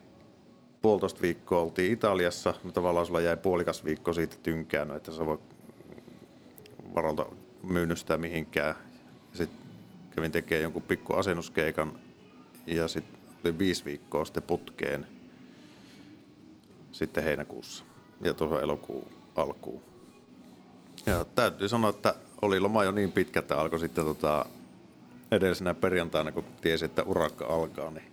[0.81, 5.39] puolitoista viikkoa, oltiin Italiassa, no tavallaan sulla jäi puolikas viikko siitä tynkään, että sä voi
[6.95, 7.25] varalta
[7.63, 8.75] myynnystää mihinkään.
[9.33, 9.59] Sitten
[10.15, 11.99] kävin tekemään jonkun pikku asennuskeikan
[12.67, 15.07] ja sitten oli viisi viikkoa sitten putkeen
[16.95, 17.83] sitten heinäkuussa
[18.21, 19.81] ja tuohon elokuun alkuun.
[21.05, 24.45] Ja täytyy sanoa, että oli loma jo niin pitkä, että alkoi sitten tota,
[25.31, 28.11] edellisenä perjantaina, kun tiesi, että urakka alkaa, niin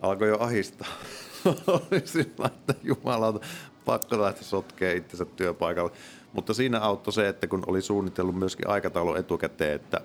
[0.00, 0.88] alkoi jo ahistaa.
[1.66, 3.46] oli sillä, että jumalauta,
[3.84, 5.90] pakko lähteä sotkee itsensä työpaikalle.
[6.32, 10.00] Mutta siinä auttoi se, että kun oli suunnitellut myöskin aikataulu etukäteen, että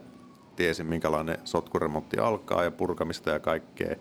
[0.56, 3.95] tiesin minkälainen sotkuremontti alkaa ja purkamista ja kaikkea,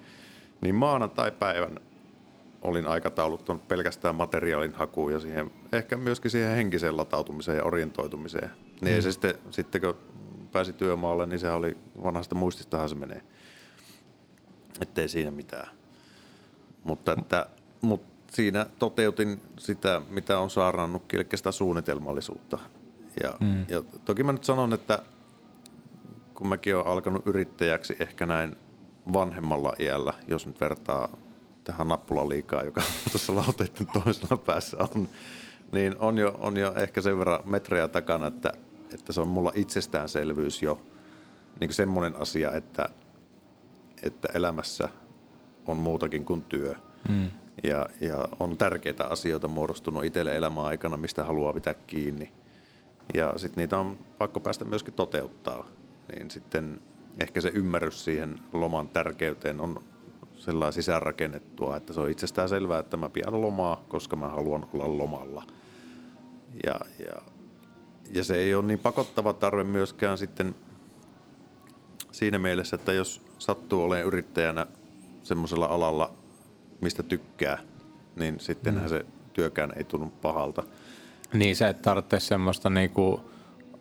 [0.61, 1.81] niin maanantai-päivän
[2.65, 8.51] olin aikatauluttanut pelkästään materiaalin hakuun ja siihen, ehkä myöskin siihen henkiseen latautumiseen ja orientoitumiseen.
[8.51, 8.95] Niin mm.
[8.95, 9.97] ei se sitten, sitten kun
[10.53, 13.23] pääsi työmaalle, niin se oli vanhasta muististahan se menee.
[14.81, 15.69] Ettei siinä mitään.
[16.85, 17.47] Mutta, että,
[17.81, 22.59] mutta siinä toteutin sitä, mitä on saarannutkin, eli sitä suunnitelmallisuutta.
[23.23, 23.65] Ja, mm.
[23.69, 24.99] ja toki mä nyt sanon, että
[26.35, 28.57] kun mäkin olen alkanut yrittäjäksi ehkä näin
[29.13, 31.09] vanhemmalla iällä, jos nyt vertaa
[31.65, 35.09] tähän nappulaliikaa, joka tuossa lauteiden toisella päässä on,
[35.73, 38.53] niin on jo, on jo ehkä sen verran metrejä takana, että,
[38.95, 40.75] että se on mulla itsestäänselvyys jo
[41.61, 42.89] niin kuin semmoinen asia, että,
[44.03, 44.89] että elämässä
[45.67, 46.75] on muutakin kuin työ.
[47.09, 47.31] Mm.
[47.63, 52.33] Ja, ja on tärkeitä asioita muodostunut itselle elämän aikana, mistä haluaa pitää kiinni.
[53.15, 55.67] Ja sitten niitä on pakko päästä myöskin toteuttaa.
[56.15, 56.81] Niin sitten
[57.21, 59.83] ehkä se ymmärrys siihen loman tärkeyteen on
[60.45, 64.99] sellainen sisäänrakennettua, että se on itsestään selvää, että mä pidän lomaa, koska mä haluan olla
[64.99, 65.43] lomalla.
[66.67, 67.23] Ja, ja,
[68.13, 70.55] ja se ei ole niin pakottava tarve myöskään sitten
[72.13, 74.67] siinä mielessä, että jos sattuu olemaan yrittäjänä
[75.23, 76.13] semmoisella alalla,
[76.81, 77.59] mistä tykkää,
[78.17, 78.89] niin sittenhän mm.
[78.89, 80.63] se työkään ei tunnu pahalta.
[81.33, 83.21] Niin, sä et tarvitse semmoista niinku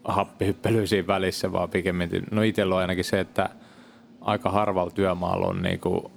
[0.04, 3.49] happihyppelyä siinä välissä, vaan pikemminkin, no itsellä on ainakin se, että
[4.21, 6.12] aika harvalla työmaalla on niinku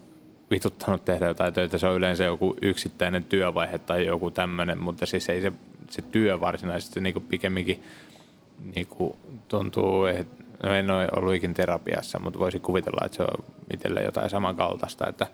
[0.51, 1.79] vituttanut tehdä jotain töitä.
[1.79, 5.53] Se on yleensä joku yksittäinen työvaihe tai joku tämmöinen, mutta siis ei se,
[5.91, 7.83] se työ varsinaisesti niinku pikemminkin
[8.75, 9.17] niinku
[9.49, 14.03] tuntuu, että no en ole ollut ikin terapiassa, mutta voisi kuvitella, että se on itselle
[14.03, 15.27] jotain samankaltaista, että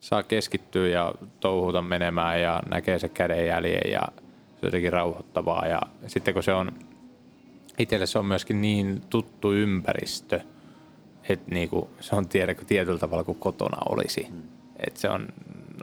[0.00, 4.02] saa keskittyä ja touhuta menemään ja näkee se kädenjäljen ja
[4.48, 5.66] se on jotenkin rauhoittavaa.
[5.66, 6.72] Ja sitten kun se on,
[7.78, 10.40] itselle se on myöskin niin tuttu ympäristö,
[11.28, 14.26] että niinku, se on tiedäkö tietyllä tavalla kuin kotona olisi.
[14.30, 14.57] Mm.
[14.86, 15.28] Että se on,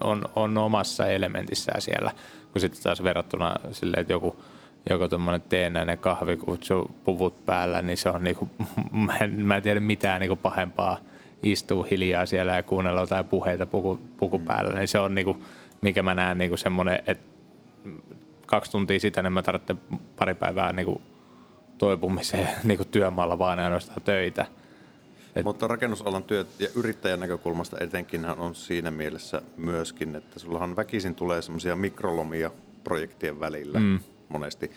[0.02, 2.12] on, on omassa elementissään siellä,
[2.52, 4.44] kun sitten taas verrattuna silleen, että joku,
[4.90, 8.50] joku tuommoinen teennäinen kahvikutsu puvut päällä, niin se on niinku,
[9.06, 10.98] mä en, mä en tiedä mitään niinku pahempaa–
[11.44, 14.46] istuu hiljaa siellä ja kuunnella jotain puheita puku, puku mm.
[14.46, 15.44] päällä, niin se on niinku,
[15.82, 17.26] mikä mä näen niinku semmoinen, että
[18.46, 19.80] kaksi tuntia sitä, niin mä tarvitsen
[20.16, 21.02] pari päivää niinku
[21.78, 24.46] toipumiseen niinku työmaalla vaan ainoastaan töitä.
[25.36, 25.44] Et...
[25.44, 31.42] Mutta rakennusalan työt ja yrittäjän näkökulmasta etenkin on siinä mielessä myöskin, että sullahan väkisin tulee
[31.42, 32.52] semmoisia mikrolomia
[32.84, 34.00] projektien välillä mm.
[34.30, 34.72] monesti.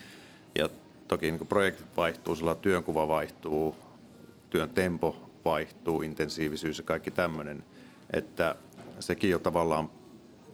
[0.55, 0.69] Ja
[1.07, 3.75] toki niin projektit vaihtuu, sulla työnkuva vaihtuu,
[4.49, 7.63] työn tempo vaihtuu, intensiivisyys ja kaikki tämmöinen,
[8.13, 8.55] että
[8.99, 9.89] sekin jo tavallaan,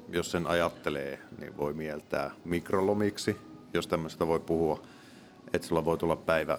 [0.10, 3.38] jos sen ajattelee, niin voi mieltää mikrolomiksi,
[3.74, 4.82] jos tämmöistä voi puhua,
[5.54, 6.58] että sulla voi tulla päivä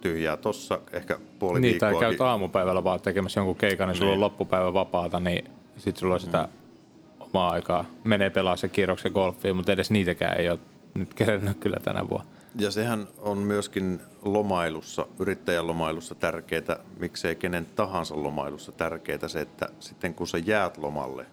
[0.00, 4.14] tyhjää tossa, ehkä puoli Niin, tai käyt aamupäivällä vaan tekemässä jonkun keikan, niin sulla on
[4.14, 4.20] niin.
[4.20, 5.44] loppupäivä vapaata, niin
[5.76, 7.26] sitten sulla on sitä mm.
[7.32, 7.84] omaa aikaa.
[8.04, 10.58] Menee pelaa se kierroksen golfiin, mutta edes niitäkään ei ole
[10.94, 12.30] nyt kerännyt kyllä tänä vuonna.
[12.58, 19.68] Ja sehän on myöskin lomailussa, yrittäjän lomailussa tärkeää, miksei kenen tahansa lomailussa tärkeää se, että
[19.80, 21.26] sitten kun sä jäät lomalle,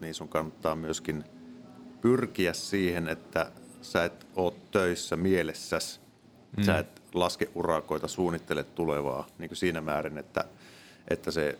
[0.00, 1.24] niin sun kannattaa myöskin
[2.00, 6.00] pyrkiä siihen, että sä et ole töissä mielessäsi.
[6.56, 6.62] Mm.
[6.62, 10.44] Sä et laske urakoita, suunnittele tulevaa niin kuin siinä määrin, että,
[11.08, 11.58] että se,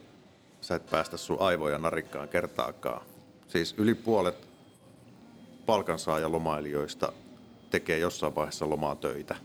[0.61, 3.07] sä et päästä sun aivoja narikkaan kertaakaan.
[3.49, 4.49] Siis yli puolet
[5.67, 7.13] palkansaaja-lomailijoista
[7.71, 9.37] tekee jossain vaiheessa lomaa töitä.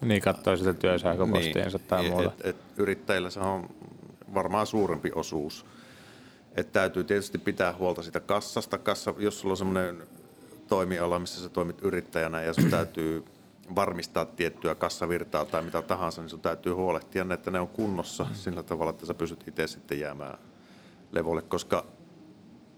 [0.00, 2.32] Niin, katsoo sitä työsähköpostiinsa niin, tai muuta.
[2.38, 3.68] Et, et yrittäjillä se on
[4.34, 5.66] varmaan suurempi osuus.
[6.56, 8.78] Et täytyy tietysti pitää huolta sitä kassasta.
[8.78, 10.02] Kassa, jos sulla on semmoinen
[10.68, 13.24] toimiala, missä sä toimit yrittäjänä ja sun täytyy
[13.74, 18.34] varmistaa tiettyä kassavirtaa tai mitä tahansa, niin sun täytyy huolehtia, että ne on kunnossa mm.
[18.34, 20.38] sillä tavalla, että sä pysyt itse sitten jäämään
[21.12, 21.86] levolle, koska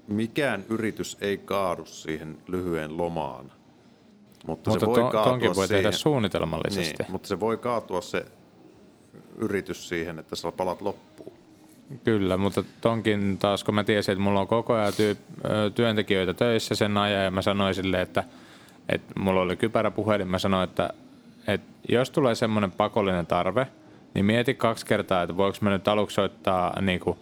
[0.09, 3.53] mikään yritys ei kaadu siihen lyhyen lomaan.
[4.47, 5.85] Mutta, mutta se voi to, tonkin voi siihen.
[5.85, 7.03] tehdä suunnitelmallisesti.
[7.03, 8.27] Niin, mutta se voi kaatua se
[9.37, 11.33] yritys siihen, että sä palat loppuun.
[12.05, 15.17] Kyllä, mutta tonkin taas, kun mä tiesin, että mulla on koko ajan työ,
[15.75, 18.25] työntekijöitä töissä sen ajan, ja mä sanoin sille, että,
[18.89, 20.91] että mulla oli kypärä puhelin, mä sanoin, että,
[21.47, 23.67] että jos tulee semmoinen pakollinen tarve,
[24.15, 27.19] niin mieti kaksi kertaa, että voiko mä nyt aluksi soittaa niin kuin,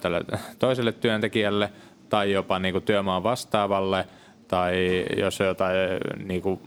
[0.00, 0.20] tälle
[0.58, 1.72] toiselle työntekijälle
[2.08, 4.04] tai jopa niin kuin työmaan vastaavalle–
[4.48, 5.76] tai jos on jotain
[6.24, 6.60] niin kuin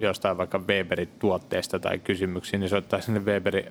[0.00, 3.64] jostain vaikka Weberin tuotteesta tai kysymyksiä, niin soittaa sinne Weberin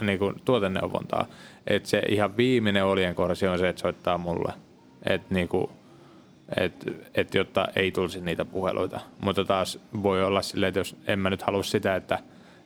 [0.00, 1.26] niin kuin tuoteneuvontaa.
[1.66, 4.52] Et se ihan viimeinen korsi on se, että soittaa mulle.
[5.06, 5.70] Et niin kuin,
[6.56, 9.00] et, et jotta ei tulisi niitä puheluita.
[9.20, 12.18] Mutta taas voi olla silleen, että jos en mä nyt halua sitä, että,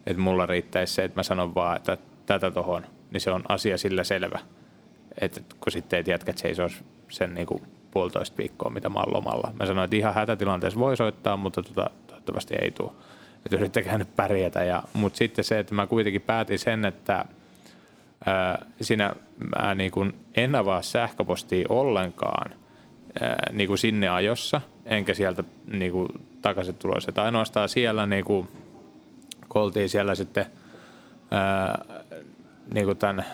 [0.07, 3.79] että mulla riittäisi se, että mä sanon vaan, että tätä tohon, niin se on asia
[3.79, 4.39] sillä selvä.
[5.21, 9.53] Et kun sitten ei jätkät seisoisi sen niin kuin puolitoista viikkoa, mitä mä oon lomalla.
[9.59, 12.91] Mä sanoin, että ihan hätätilanteessa voi soittaa, mutta tota, toivottavasti ei tule.
[13.47, 14.65] Että yrittäkää nyt pärjätä.
[14.65, 17.25] Ja, mutta sitten se, että mä kuitenkin päätin sen, että
[18.27, 19.15] ää, siinä
[19.57, 22.60] mä niin kuin en avaa sähköpostia ollenkaan
[23.53, 26.09] niin kuin sinne ajossa, enkä sieltä niin kuin
[26.43, 27.11] takaisin tulossa.
[27.11, 28.49] Että ainoastaan siellä, niin kuin,
[29.49, 30.47] kun oltiin siellä sitten
[31.31, 31.85] ää,
[32.75, 33.25] niin kuin tämän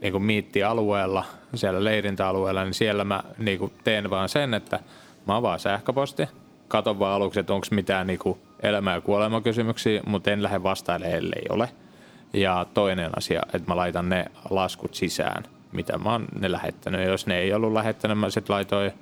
[0.00, 4.80] niin kuin miittialueella, siellä leirintäalueella, niin siellä mä niin kuin teen vaan sen, että
[5.26, 6.28] mä avaan sähköposti,
[6.68, 11.18] katon vaan aluksi, että onko mitään niin kuin elämä- ja kuolemakysymyksiä, mutta en lähde vastailemaan,
[11.18, 11.68] ellei ole.
[12.32, 17.00] Ja toinen asia, että mä laitan ne laskut sisään, mitä mä oon ne lähettänyt.
[17.00, 18.92] Ja jos ne ei ollut lähettänyt, mä sitten laitoin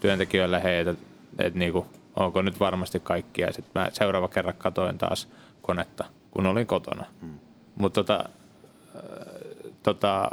[0.00, 1.04] työntekijöille heitä, että,
[1.38, 3.42] että niinku, onko nyt varmasti kaikki.
[3.42, 5.28] Ja sitten mä seuraava kerran katoin taas
[5.62, 7.04] konetta, kun olin kotona.
[7.20, 7.38] Hmm.
[7.76, 8.28] Mutta tota,
[9.82, 10.30] tota,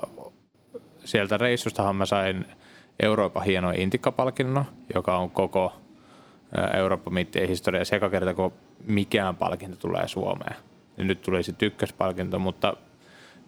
[1.06, 2.46] sieltä reissustahan mä sain
[3.00, 5.74] Euroopan hienoin intikkapalkinnon, joka on koko
[6.74, 7.86] Euroopan mittien historia.
[7.86, 8.54] Se kerta, kun
[8.86, 10.56] mikään palkinto tulee Suomeen.
[10.98, 12.74] Nyt tuli se tykkäspalkinto, mutta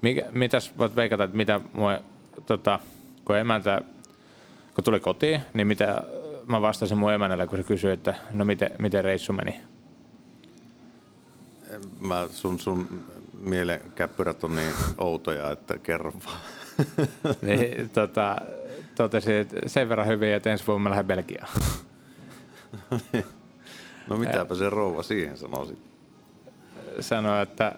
[0.02, 2.00] mikä, mitäs voit veikata, että mitä mua,
[2.46, 2.80] tota,
[3.26, 3.82] kun emäntä,
[4.76, 6.04] kun tuli kotiin, niin mitä
[6.48, 9.60] mä vastasin mun emännälle, kun se kysyi, että no miten, miten reissu meni?
[12.00, 13.04] Mä sun, sun
[13.40, 16.40] mielenkäppyrät on niin outoja, että kerro vaan.
[17.42, 18.36] niin, tota,
[18.96, 21.50] totesin, että sen verran hyvin, että ensi vuonna mä lähden Belgiaan.
[24.10, 25.78] no mitäpä se rouva siihen sanoisi?
[27.00, 27.76] Sanoi, että,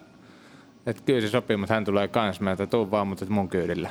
[0.85, 2.39] että kyllä se sopii, mutta hän tulee kans.
[2.39, 3.89] Mä että tuu vaan, mutta mun kyydillä.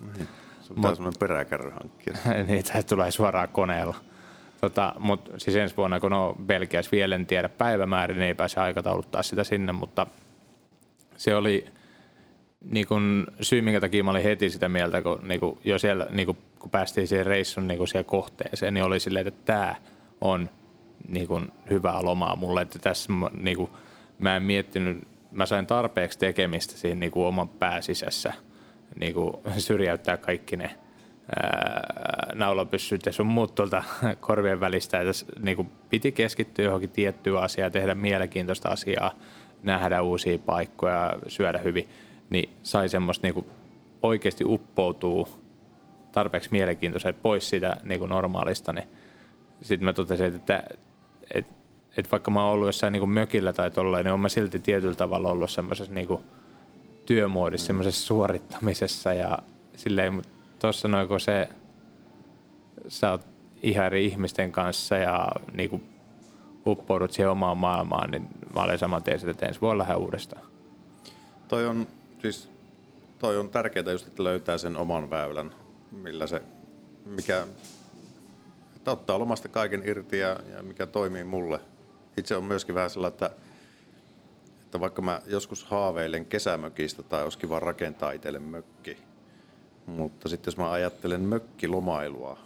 [0.00, 0.28] Niin.
[0.60, 2.14] Se pitää semmoinen peräkärry hankkia.
[2.48, 3.96] Niitä tulee suoraan koneella.
[4.60, 8.60] Tota, mutta siis ensi vuonna, kun on Belgiassa vielä en tiedä päivämäärin, niin ei pääse
[8.60, 10.06] aikatauluttaa sitä sinne, mutta
[11.16, 11.66] se oli
[12.64, 16.06] niin kun, syy, minkä takia mä olin heti sitä mieltä, kun niin kun, jo siellä,
[16.10, 19.74] niin kun, kun päästiin siihen reissun niin kun siihen kohteeseen, niin oli silleen, että tämä
[20.20, 20.50] on
[21.08, 23.70] niin kun, hyvää lomaa mulle, että tässä niin kun,
[24.18, 28.32] mä en miettinyt, mä sain tarpeeksi tekemistä siinä niin oman pääsisässä
[28.96, 30.70] niin kuin syrjäyttää kaikki ne
[32.34, 33.82] naulapyssyt ja sun muut tuolta
[34.20, 35.00] korvien välistä.
[35.00, 39.12] Että niin kuin piti keskittyä johonkin tiettyyn asiaan, tehdä mielenkiintoista asiaa,
[39.62, 41.88] nähdä uusia paikkoja, syödä hyvin,
[42.30, 43.46] niin sai semmoista niin kuin
[44.02, 45.28] oikeasti uppoutuu
[46.12, 48.88] tarpeeksi mielenkiintoista pois siitä niin kuin normaalista, niin
[49.62, 50.62] sitten mä totesin, että,
[51.34, 51.54] että,
[51.96, 54.58] että vaikka mä oon ollut jossain niin kuin mökillä tai tolleen, niin on mä silti
[54.58, 56.22] tietyllä tavalla ollut semmoisessa niin kuin
[57.06, 57.66] työmuodissa, mm.
[57.66, 59.38] semmoisessa suorittamisessa ja
[59.76, 60.22] silleen,
[60.58, 61.48] tuossa noin kun se,
[62.88, 63.26] sä oot
[63.62, 65.82] ihan eri ihmisten kanssa ja niin kuin
[66.66, 70.42] uppoudut siihen omaan maailmaan, niin mä olen saman tien että ensi voi lähde uudestaan.
[71.48, 71.86] Toi on,
[72.22, 72.48] siis,
[73.18, 75.54] toi on tärkeää just, että löytää sen oman väylän,
[75.92, 76.42] millä se,
[77.04, 77.46] mikä,
[78.76, 81.60] että ottaa lomasta kaiken irti ja, ja mikä toimii mulle.
[82.16, 83.30] Itse on myöskin vähän sellainen, että,
[84.70, 88.96] että vaikka mä joskus haaveilen kesämökistä tai olisi kiva rakentaa itselle mökki,
[89.86, 92.38] mutta sitten jos mä ajattelen mökkilomailua,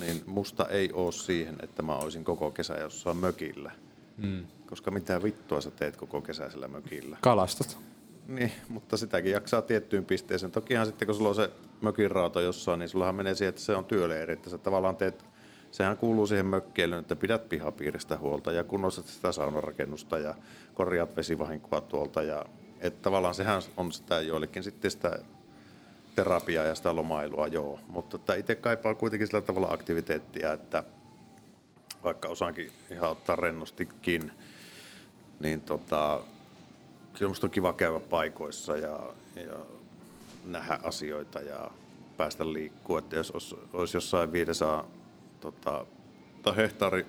[0.00, 3.72] niin musta ei ole siihen, että mä olisin koko kesä jossain mökillä.
[4.16, 4.46] Mm.
[4.66, 7.16] Koska mitä vittua sä teet koko kesäisellä mökillä?
[7.20, 7.78] Kalastat.
[8.28, 10.52] Niin, mutta sitäkin jaksaa tiettyyn pisteeseen.
[10.52, 13.76] Tokihan sitten kun sulla on se mökin raato jossain, niin sullahan menee siihen, että se
[13.76, 14.32] on työleiri.
[14.32, 15.24] Että sä tavallaan teet,
[15.76, 20.34] sehän kuuluu siihen mökkeilyyn, että pidät pihapiiristä huolta ja kunnostat sitä saunarakennusta ja
[20.74, 22.22] korjaat vesivahinkoa tuolta.
[22.22, 22.44] Ja,
[22.80, 25.18] että tavallaan sehän on sitä joillekin sitten sitä
[26.14, 27.80] terapiaa ja sitä lomailua, joo.
[27.88, 30.84] Mutta itse kaipaa kuitenkin sillä tavalla aktiviteettia, että
[32.04, 34.32] vaikka osaankin ihan ottaa rennostikin,
[35.40, 36.20] niin tota,
[37.18, 39.00] kyllä musta on kiva käydä paikoissa ja,
[39.36, 39.56] ja
[40.44, 41.70] nähdä asioita ja
[42.16, 42.98] päästä liikkua.
[42.98, 44.95] Että jos olisi, olisi jossain 500
[45.52, 47.06] tota, hehtaari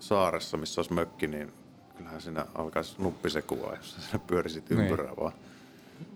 [0.00, 1.52] saaressa, missä olisi mökki, niin
[1.96, 4.80] kyllähän siinä alkaisi nuppisekua, jos sä pyörisit niin.
[4.80, 5.16] ympyrää niin.
[5.16, 5.32] vaan.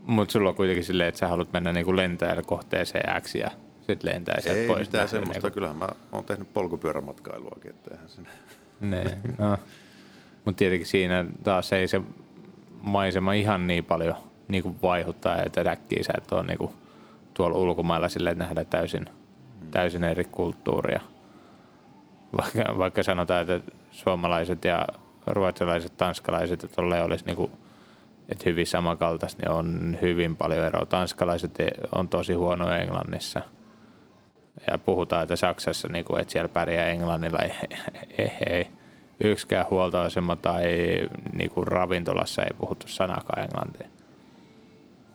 [0.07, 3.51] Mutta sulla on kuitenkin silleen, että sä haluat mennä niinku lentäjällä kohteeseen X ja
[3.87, 4.79] sitten lentää sieltä Ei pois.
[4.79, 5.47] Ei mitään semmoista.
[5.47, 5.55] Niinku...
[5.55, 8.29] Kyllähän mä oon tehnyt polkupyörämatkailuakin, että eihän sinne.
[8.81, 9.59] Nee, no.
[10.45, 12.01] Mutta tietenkin siinä taas ei se
[12.83, 14.15] maisema ihan niin paljon
[14.49, 16.71] niin kuin vaihuttaa, että äkkiä sä et ole niin kuin
[17.35, 19.07] tuolla ulkomailla silleen nähdä täysin,
[19.71, 21.01] täysin eri kulttuuria.
[22.37, 24.87] Vaikka, vaikka sanotaan, että suomalaiset ja
[25.27, 27.51] ruotsalaiset, tanskalaiset, että olisi niin kuin
[28.29, 30.87] että hyvin samankaltaista, niin on hyvin paljon eroa.
[30.87, 31.59] Tanskalaiset
[31.95, 33.43] on tosi huono Englannissa.
[34.71, 37.53] Ja puhutaan, että Saksassa, niin kuin, että siellä pärjää Englannilla, ei,
[38.19, 38.67] ei, ei.
[39.21, 40.65] yksikään huoltoasema tai
[41.33, 43.89] niin kuin ravintolassa ei puhuttu sanakaan englantia.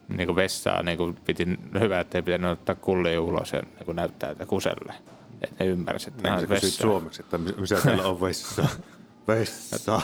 [0.08, 1.47] Niin kuin vessaa niin kuin piti,
[1.80, 4.93] hyvä, että ei pitänyt ottaa kullia ulos ja niin kuin näyttää, että kuselle.
[5.41, 8.67] Että ne ymmärsivät, että niin, on suomeksi, että missä täällä on vessa.
[9.27, 10.01] vessa.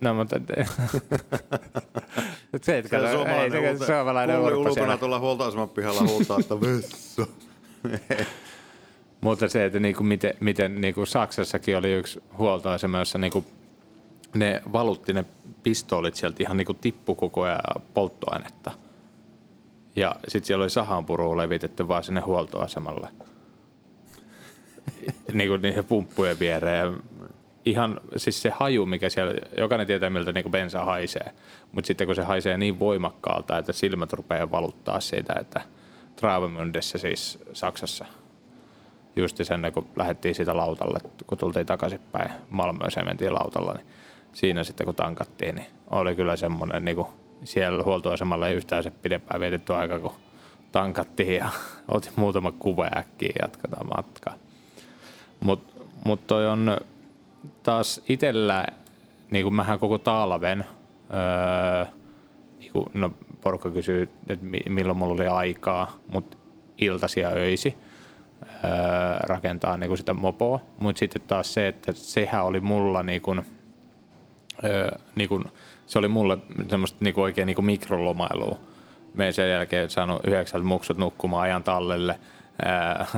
[0.00, 0.36] No mutta...
[2.62, 4.96] Se, että kato, ei, suomalainen se, suomalainen Kulli urpo ulkona siellä.
[4.96, 7.26] tuolla huoltoaseman pihalla huutaa, että vessa.
[9.20, 13.44] Mutta se, että niinku miten, miten niinku Saksassakin oli yksi huoltoasema, jossa niinku
[14.34, 15.24] ne valutti ne
[15.62, 17.60] pistoolit sieltä ihan niinku tippu koko ajan
[17.94, 18.70] polttoainetta.
[19.96, 23.08] Ja sitten siellä oli sahanpurua levitetty vaan sinne huoltoasemalle.
[25.32, 27.02] Niinku niihin pumppujen viereen.
[27.64, 31.30] Ihan siis se haju, mikä siellä, jokainen tietää miltä niinku bensa haisee.
[31.72, 35.60] Mutta sitten kun se haisee niin voimakkaalta, että silmät rupeaa valuttaa siitä, että
[36.16, 38.06] Travemündessä siis Saksassa–
[39.16, 43.86] just sen, kun lähdettiin siitä lautalle, kun tultiin takaisinpäin Malmööseen mentiin lautalla, niin
[44.32, 46.96] siinä sitten kun tankattiin, niin oli kyllä semmoinen, niin
[47.44, 50.12] siellä huoltoasemalla ei yhtään se pidempään vietetty aika, kun
[50.72, 51.48] tankattiin ja
[51.88, 54.34] otin muutama kuva äkkiä ja jatketaan matkaa.
[55.40, 56.76] Mutta mut toi on
[57.62, 58.66] taas itsellä,
[59.30, 60.64] niin kuin mähän koko talven,
[61.14, 61.84] öö,
[62.58, 66.36] niin kuin, no porukka kysyy, että mi- milloin mulla oli aikaa, mutta
[66.78, 67.76] iltaisia öisi
[68.64, 68.70] öö,
[69.20, 70.60] rakentaa niin kuin sitä mopoa.
[70.78, 73.46] Mutta sitten taas se, että sehän oli mulla niin kuin,
[74.64, 75.44] öö, niin kuin,
[75.86, 78.58] se oli mulle semmoista niin kuin oikein niin mikrolomailua.
[79.14, 82.18] Me sen jälkeen saanut yhdeksältä muksut nukkumaan ajan tallelle,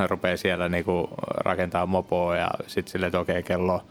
[0.06, 3.84] rupeaa siellä niin kuin rakentaa mopoa ja sitten silleen, että okei, kello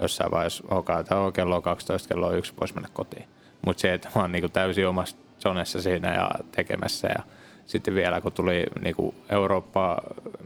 [0.00, 3.24] jossain vaiheessa, okay, että on kello on 12, kello on yksi, voisi mennä kotiin.
[3.66, 7.22] Mutta se, että mä oon niin kuin täysin omassa zonessa siinä ja tekemässä ja
[7.66, 9.98] sitten vielä kun tuli niin kuin Eurooppa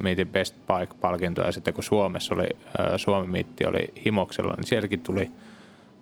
[0.02, 2.48] Meetin Best Bike-palkinto ja sitten kun Suomessa oli,
[2.78, 5.30] ää, Suomen miitti oli Himoksella, niin sielläkin tuli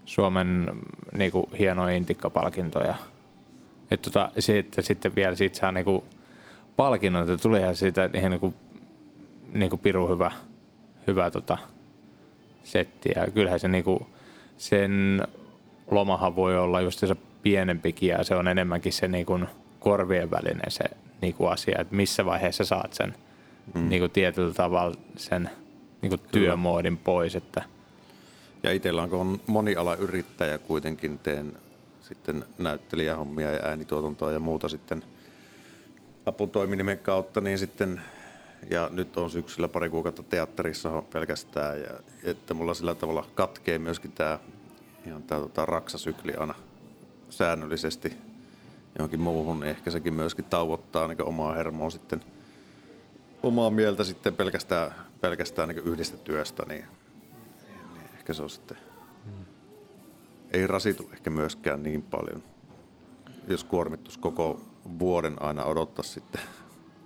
[0.05, 0.71] Suomen
[1.17, 2.95] niin kuin, hienoja intikkapalkintoja.
[3.91, 6.03] Että tota, sitten, sitten vielä siitä saa niin kuin,
[6.81, 8.55] palkinnon, että tulihan siitä ihan niin kuin,
[9.53, 10.33] niin kuin piru hyvä,
[11.07, 11.59] hyvä tota,
[12.65, 13.11] setti.
[13.17, 14.07] Ja kyllähän se niin kuin,
[14.59, 15.23] sen
[15.91, 19.47] lomahan voi olla just se pienempikin ja se on enemmänkin se niin kuin,
[19.81, 20.85] korvien välinen se
[21.21, 23.15] niin kuin asia, että missä vaiheessa saat sen
[23.75, 23.89] mm.
[23.89, 25.51] niin kuin tietyllä tavalla sen
[26.03, 27.63] niin kuin työmoodin pois, että
[28.63, 31.53] Ja itsellä on, kun on monialayrittäjä kuitenkin, teen
[32.01, 35.03] sitten näyttelijähommia ja äänituotantoa ja muuta sitten
[36.27, 38.01] aputoiminimen kautta, niin sitten
[38.71, 41.91] ja nyt on syksyllä pari kuukautta teatterissa pelkästään, ja
[42.25, 44.39] että mulla sillä tavalla katkee myöskin tämä
[45.07, 46.55] ihan tämä tota, raksasykli aina
[47.31, 48.13] säännöllisesti
[48.99, 52.21] johonkin muuhun, niin ehkä sekin myöskin tauottaa niin omaa hermoa sitten,
[53.43, 56.85] omaa mieltä sitten pelkästään, pelkästään niin yhdestä työstä, niin,
[57.69, 58.77] niin ehkä se on sitten,
[60.51, 62.43] ei rasitu ehkä myöskään niin paljon,
[63.49, 64.61] jos kuormittus koko
[64.99, 66.41] vuoden aina odottaa sitten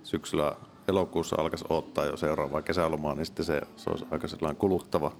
[0.03, 0.55] syksyllä
[0.87, 5.11] elokuussa alkaisi odottaa jo seuraavaa kesälomaa, niin sitten se, se olisi aika sellainen kuluttava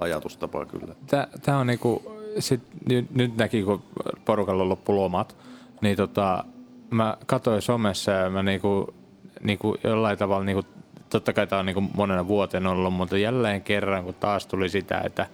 [0.00, 0.94] ajatustapa kyllä.
[1.42, 2.02] Tämä on niinku,
[2.38, 3.82] sit, nyt, nyt näki, kun
[4.24, 5.36] porukalla loppu lomat,
[5.80, 6.44] niin tota,
[6.90, 8.94] mä katsoin somessa ja mä niinku,
[9.42, 10.62] niinku jollain tavalla, niinku,
[11.10, 15.00] totta kai tämä on niinku monena vuoteen ollut, mutta jälleen kerran, kun taas tuli sitä,
[15.04, 15.26] että,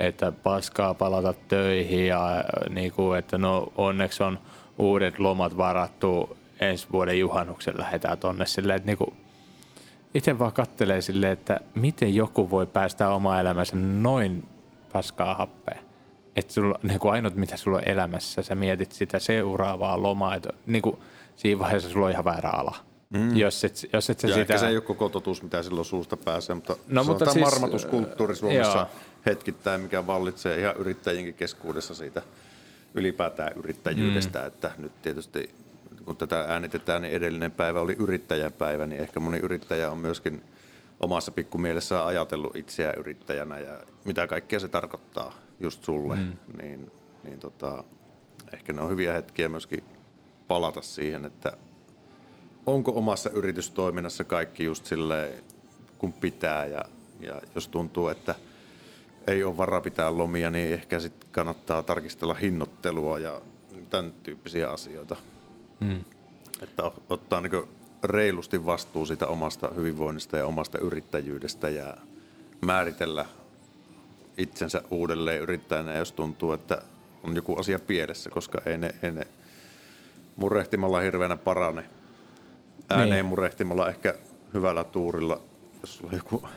[0.00, 4.38] että paskaa palata töihin ja niinku, että no onneksi on
[4.78, 9.12] uudet lomat varattu ensi vuoden juhannuksen lähdetään tonne silleen, että niinku,
[10.14, 14.48] itse vaan kattelee silleen, että miten joku voi päästä oma elämänsä noin
[14.92, 15.78] paskaa happea.
[16.36, 20.52] Että sulla, niin kuin ainut mitä sulla on elämässä, sä mietit sitä seuraavaa lomaa, että
[20.66, 20.98] niin kuin
[21.36, 22.76] siinä vaiheessa sulla on ihan väärä ala.
[23.10, 23.36] Mm.
[23.36, 24.40] Jos et, jos et sä Ja sitä...
[24.40, 27.32] ehkä se ei ole koko totuus, mitä silloin suusta pääsee, mutta No, se mutta on
[27.32, 28.86] siis, tämä marmatuskulttuuri Suomessa joo.
[29.26, 32.22] hetkittäin, mikä vallitsee ihan yrittäjienkin keskuudessa siitä
[32.94, 34.46] ylipäätään yrittäjyydestä, mm.
[34.46, 35.50] että nyt tietysti
[36.04, 40.42] kun tätä äänitetään, niin edellinen päivä oli yrittäjäpäivä, niin ehkä moni yrittäjä on myöskin
[41.00, 46.32] omassa pikkumielessään ajatellut itseään yrittäjänä ja mitä kaikkea se tarkoittaa just sulle, mm.
[46.62, 46.90] niin,
[47.24, 47.84] niin tota,
[48.52, 49.84] ehkä ne on hyviä hetkiä myöskin
[50.48, 51.52] palata siihen, että
[52.66, 55.44] onko omassa yritystoiminnassa kaikki just silleen,
[55.98, 56.84] kun pitää ja,
[57.20, 58.34] ja jos tuntuu, että
[59.28, 63.40] ei ole varaa pitää lomia, niin ehkä sitten kannattaa tarkistella hinnoittelua ja
[63.90, 65.16] tämän tyyppisiä asioita.
[65.80, 66.04] Mm.
[66.62, 67.68] Että ot- ottaa niin
[68.04, 71.96] reilusti vastuu siitä omasta hyvinvoinnista ja omasta yrittäjyydestä ja
[72.60, 73.26] määritellä
[74.38, 76.82] itsensä uudelleen yrittäjänä, jos tuntuu, että
[77.22, 79.26] on joku asia pielessä, koska ei ne, ei ne
[80.36, 81.84] murehtimalla hirveänä parane.
[82.90, 83.24] Ääneen Niin.
[83.24, 84.14] murehtimalla ehkä
[84.54, 85.40] hyvällä tuurilla,
[85.80, 86.48] jos sulla on joku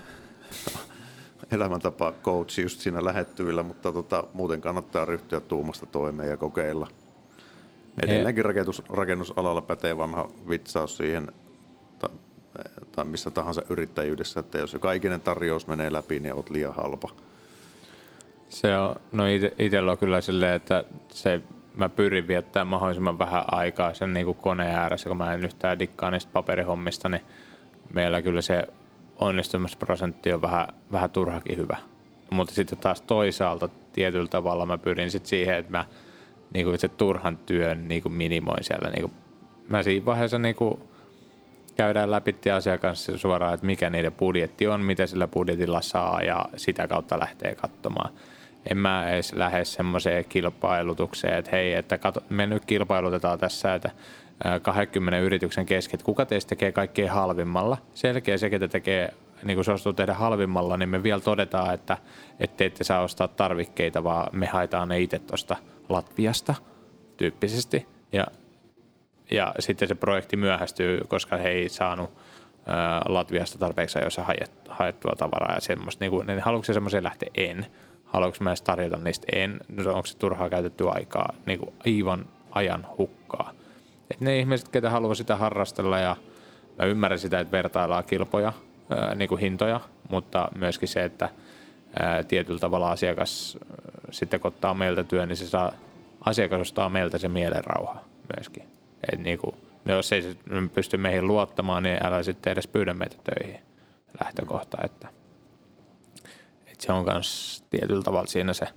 [1.51, 6.87] elämäntapa coach just siinä lähettyvillä, mutta tota, muuten kannattaa ryhtyä tuumasta toimeen ja kokeilla.
[8.03, 11.31] Edelleenkin rakennus, rakennusalalla pätee vanha vitsaus siihen,
[11.99, 12.09] ta,
[12.91, 17.09] tai missä tahansa yrittäjyydessä, että jos joka ikinen tarjous menee läpi, niin olet liian halpa.
[18.49, 21.41] Se on, no ite, itellä on kyllä silleen, että se
[21.75, 25.79] mä pyrin viettämään mahdollisimman vähän aikaa sen niin kuin koneen ääressä, kun mä en yhtään
[25.79, 27.21] dikkaa niistä paperihommista, niin
[27.93, 28.67] meillä kyllä se
[29.21, 31.77] onnistumisprosentti on vähän, vähän turhakin hyvä.
[32.29, 35.85] Mutta sitten taas toisaalta tietyllä tavalla mä pyrin sitten siihen, että mä
[36.53, 38.89] niin kuin se turhan työn niin kuin minimoin siellä.
[38.89, 39.13] Niin kuin,
[39.69, 40.79] mä siinä vaiheessa niin kuin
[41.75, 46.87] käydään läpi asiakas suoraan, että mikä niiden budjetti on, mitä sillä budjetilla saa ja sitä
[46.87, 48.13] kautta lähtee katsomaan.
[48.69, 53.91] En mä edes lähde semmoiseen kilpailutukseen, että hei, että kato, me nyt kilpailutetaan tässä, että
[54.61, 57.77] 20 yrityksen kesken, että kuka teistä tekee kaikkein halvimmalla.
[57.93, 59.13] Selkeä se, ketä tekee,
[59.43, 61.97] niin kuin suostuu tehdä halvimmalla, niin me vielä todetaan, että,
[62.39, 65.55] että te ette saa ostaa tarvikkeita, vaan me haetaan ne itse tuosta
[65.89, 66.55] Latviasta
[67.17, 67.87] tyyppisesti.
[68.11, 68.27] Ja,
[69.31, 72.09] ja sitten se projekti myöhästyy, koska he ei saanut
[73.07, 74.25] Latviasta tarpeeksi ajoissa
[74.69, 76.03] haettua tavaraa ja semmoista.
[76.03, 77.29] Niin kuin, niin haluatko se semmoiseen lähteä?
[77.37, 77.65] En.
[78.05, 79.27] Haluatko mä edes tarjota niistä?
[79.33, 79.59] En.
[79.67, 81.33] No, onko se turhaa käytetty aikaa?
[81.45, 83.53] Niin kuin aivan ajan hukkaa.
[84.11, 86.15] Et ne ihmiset, ketä haluaa sitä harrastella ja
[86.77, 88.53] mä ymmärrän sitä, että vertaillaan kilpoja,
[88.89, 91.29] ää, niin kuin hintoja, mutta myöskin se, että
[91.99, 93.57] ää, tietyllä tavalla asiakas
[94.11, 95.71] sitten kun ottaa meiltä työn, niin se saa,
[96.25, 98.03] asiakas ostaa meiltä se mielenrauha
[98.37, 98.63] myöskin.
[99.13, 99.55] Et niin kuin,
[99.85, 100.37] jos ei
[100.73, 103.61] pysty meihin luottamaan, niin älä sitten edes pyydä meitä töihin
[104.23, 104.77] lähtökohta.
[104.83, 105.07] Että,
[106.67, 108.67] että se on myös tietyllä tavalla siinä se.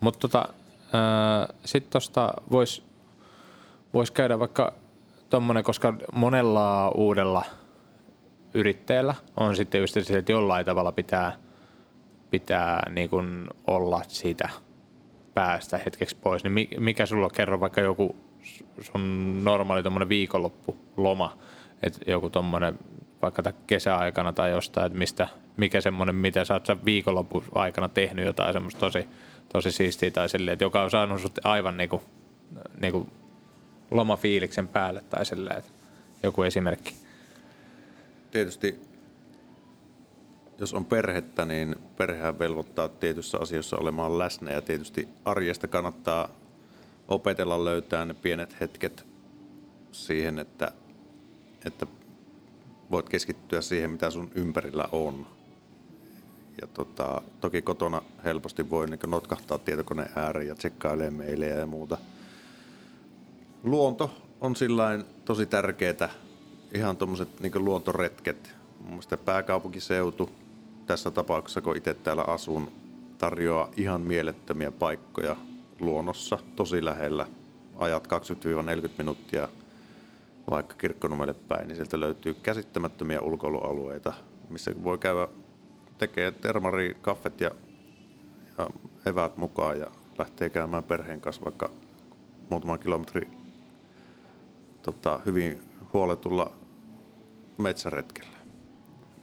[0.00, 0.48] Mutta tota,
[1.64, 2.87] sitten tuosta voisi
[3.94, 4.72] vois käydä vaikka
[5.30, 7.44] tuommoinen, koska monella uudella
[8.54, 11.36] yrittäjällä on sitten just se, että jollain tavalla pitää,
[12.30, 14.48] pitää niin kuin olla siitä–
[15.38, 18.16] päästä hetkeksi pois, niin mikä sulla kerro vaikka joku
[18.80, 21.38] sun normaali tuommoinen viikonloppuloma,
[21.82, 22.78] että joku tuommoinen
[23.22, 28.52] vaikka kesäaikana tai jostain, että mistä, mikä semmoinen, mitä sä oot viikonlopun aikana tehnyt jotain
[28.52, 29.08] semmoista tosi,
[29.52, 32.02] tosi siistiä tai silleen, että joka on saanut sut aivan niinku,
[32.80, 33.06] niinku
[33.90, 35.62] lomafiiliksen päälle tai silleen,
[36.22, 36.94] joku esimerkki.
[38.30, 38.88] Tietysti
[40.58, 46.28] jos on perhettä, niin perhehän velvoittaa tietyissä asioissa olemaan läsnä ja tietysti arjesta kannattaa
[47.08, 49.06] opetella löytää ne pienet hetket
[49.92, 50.72] siihen, että,
[51.64, 51.86] että
[52.90, 55.26] voit keskittyä siihen, mitä sun ympärillä on.
[56.60, 61.98] Ja tota, toki kotona helposti voi niin notkahtaa tietokoneen ääreen ja tsekkailee meilejä ja muuta.
[63.62, 66.08] Luonto on sillain tosi tärkeää.
[66.74, 68.54] Ihan tuommoiset niin luontoretket.
[68.80, 70.30] Mun mielestä pääkaupunkiseutu,
[70.86, 72.72] tässä tapauksessa, kun itse täällä asun,
[73.18, 75.36] tarjoaa ihan mielettömiä paikkoja
[75.80, 77.26] luonnossa, tosi lähellä.
[77.78, 78.10] Ajat 20-40
[78.98, 79.48] minuuttia
[80.50, 84.12] vaikka kirkkonumelle päin, niin sieltä löytyy käsittämättömiä ulkoilualueita,
[84.48, 85.28] missä voi käydä
[85.98, 87.50] tekee termari, kaffet ja,
[88.58, 88.66] ja
[89.06, 89.86] eväät mukaan ja
[90.18, 91.70] lähtee käymään perheen kanssa vaikka
[92.50, 93.37] muutama kilometri
[94.82, 95.62] tota, hyvin
[95.92, 96.52] huoletulla
[97.58, 98.38] metsäretkellä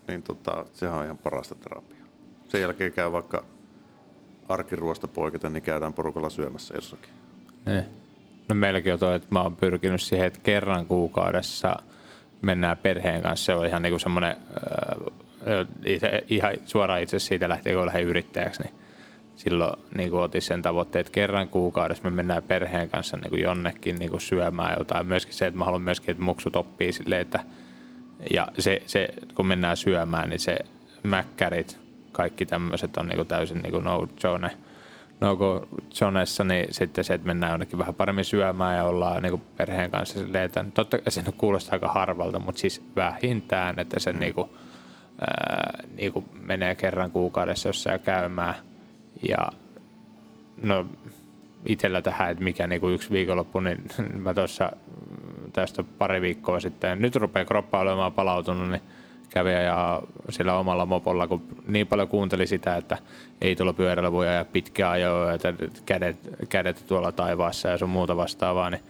[0.08, 2.08] niin tota, sehän on ihan parasta terapiaa.
[2.48, 3.46] Sen jälkeen käy vaikka
[4.50, 7.10] arkiruosta poiketa, niin käydään porukalla syömässä jossakin.
[7.66, 7.86] Ne.
[8.50, 11.76] No meilläkin on toi, että mä oon pyrkinyt siihen, että kerran kuukaudessa
[12.42, 13.46] mennään perheen kanssa.
[13.46, 18.74] Se on ihan niinku semmoinen, äh, ihan suoraan itse siitä lähtien, kun lähden yrittäjäksi, niin
[19.36, 23.42] silloin niin kuin otin sen tavoitteen, että kerran kuukaudessa me mennään perheen kanssa niin kuin
[23.42, 25.08] jonnekin niin kuin syömään jotain.
[25.08, 27.40] Myöskin se, että mä haluan myöskin, että muksut oppii silleen, että–
[28.34, 30.58] ja se, se, kun mennään syömään, niin se
[31.04, 31.80] mäkkärit,
[32.12, 34.52] kaikki tämmöiset on niinku täysin niinku no zone.
[35.22, 39.42] No go zonessa, niin sitten se, että mennään jonnekin vähän paremmin syömään ja ollaan niinku
[39.58, 44.14] perheen kanssa silleen, että totta kai se kuulostaa aika harvalta, mutta siis vähintään, että se
[44.14, 44.20] mm.
[44.20, 44.50] niinku,
[45.22, 48.56] ää, niinku menee kerran kuukaudessa jossain käymään.
[49.30, 49.38] Ja
[50.62, 50.86] no
[51.66, 53.84] itsellä tähän, että mikä niinku yksi viikonloppu, niin
[54.24, 54.72] mä tuossa
[55.54, 57.02] tästä pari viikkoa sitten.
[57.02, 58.82] Nyt rupeaa kroppa olemaan palautunut, niin
[59.30, 62.98] kävi ja sillä omalla mopolla, kun niin paljon kuunteli sitä, että
[63.42, 65.54] ei tuolla pyörällä voi ajaa pitkää ajoa, että
[65.86, 66.18] kädet,
[66.50, 68.82] kädet tuolla taivaassa ja sun muuta vastaavaa, niin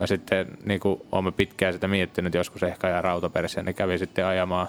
[0.00, 4.26] mä sitten niin kuin olemme pitkään sitä miettinyt, joskus ehkä ajaa rautapersiä, niin kävi sitten
[4.26, 4.68] ajamaan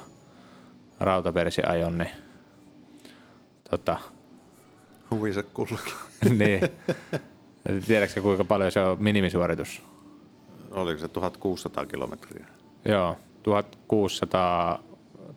[1.00, 2.10] rautapersiajon, niin
[3.70, 4.00] tota,
[5.14, 5.94] Huvise kullakin.
[6.40, 6.62] niin.
[7.88, 9.82] Tiedätkö kuinka paljon se on minimisuoritus?
[10.74, 12.46] oliko se 1600 kilometriä?
[12.86, 14.84] Joo, 1600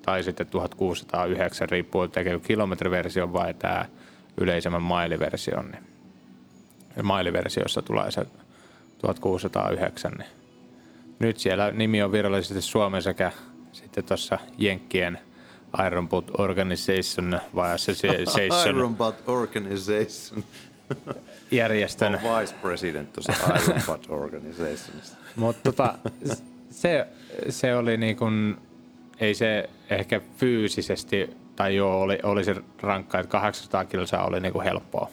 [0.03, 3.87] tai sitten 1609, riippuu tekee kilometriversio vai tämä
[4.41, 5.70] yleisemmän mailiversion.
[5.70, 8.27] Niin mailiversiossa tulee se
[8.99, 10.12] 1609.
[10.12, 10.31] Niin
[11.18, 13.33] nyt siellä nimi on virallisesti Suomen sekä
[13.72, 15.18] sitten tuossa Jenkkien
[15.87, 18.69] Ironbot Organization vai Association.
[18.69, 20.45] Ironbot Organization.
[21.51, 22.14] järjestön.
[22.14, 25.17] On vice president tuossa Iron Butt Organizationissa.
[25.37, 25.95] Mutta tota,
[26.71, 27.07] se,
[27.49, 28.57] se oli niin kuin,
[29.21, 34.53] ei se ehkä fyysisesti, tai joo, oli, oli se rankka, että 800 kilsaa oli niin
[34.53, 35.11] kuin helppoa.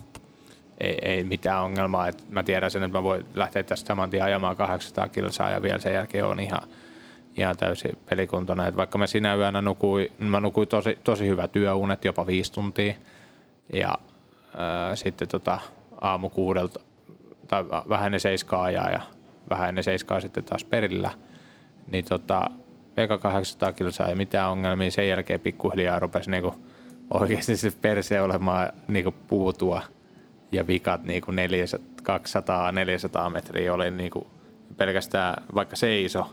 [0.80, 2.08] Ei, ei mitään ongelmaa.
[2.08, 5.62] Et mä tiedän sen, että mä voin lähteä tästä saman tien ajamaan 800 kilsaa ja
[5.62, 6.62] vielä sen jälkeen on ihan,
[7.38, 8.68] ihan täysin pelikuntona.
[8.68, 12.94] Et vaikka mä sinä yönä nukuin, mä nukuin tosi, tosi hyvä työunet, jopa viisi tuntia.
[13.74, 13.98] Ja
[14.58, 15.60] ää, sitten tota,
[16.02, 16.80] aamu kuudelta,
[17.48, 19.02] tai vähän ennen seiskaa ajaa ja
[19.50, 21.12] vähän ennen seiskaa sitten taas perillä.
[21.92, 22.50] Niin tota,
[22.98, 24.92] eka 800 kilsaa ei mitään ongelmia.
[24.92, 26.56] Sen jälkeen pikkuhiljaa rupesi niinku
[27.10, 29.82] oikeasti se perse olemaan niinku puutua
[30.52, 31.36] ja vikat niinku 200-400
[33.30, 34.28] metriä oli niinku
[34.78, 36.30] pelkästään vaikka seiso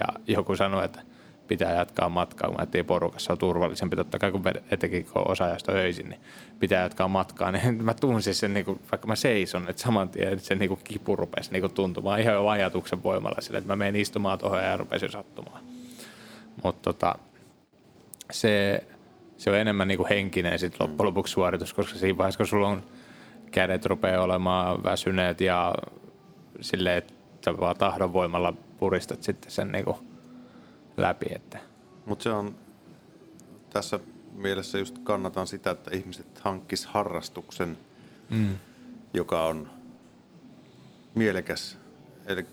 [0.00, 1.00] ja joku sanoi, että
[1.48, 6.08] pitää jatkaa matkaa, kun ajattelin porukassa on turvallisempi, totta kai kun etenkin kun osaajasta öisin,
[6.08, 6.20] niin
[6.60, 10.40] pitää jatkaa matkaa, niin mä tunsin sen, niin kuin, vaikka mä seison, että saman tien
[10.40, 13.76] se niin kuin kipu rupesi niin kuin tuntumaan ihan jo ajatuksen voimalla sille, että mä
[13.76, 15.64] menen istumaan tuohon ja rupesin sattumaan.
[16.64, 17.14] Mutta tota,
[18.32, 18.84] se,
[19.36, 22.68] se on enemmän niin kuin henkinen sit loppujen lopuksi suoritus, koska siinä vaiheessa, kun sulla
[22.68, 22.82] on
[23.50, 25.74] kädet rupeaa olemaan väsyneet ja
[26.60, 27.14] silleen, että
[27.60, 28.54] vaan tahdon voimalla
[28.84, 29.96] puristat sitten sen niin kuin
[30.96, 31.26] läpi.
[31.30, 31.58] Että.
[32.06, 32.54] Mutta se on
[33.70, 34.00] tässä
[34.34, 37.78] mielessä just kannatan sitä, että ihmiset hankkis harrastuksen,
[38.30, 38.58] mm.
[39.14, 39.70] joka on
[41.14, 41.78] mielekäs.
[42.26, 42.46] Eli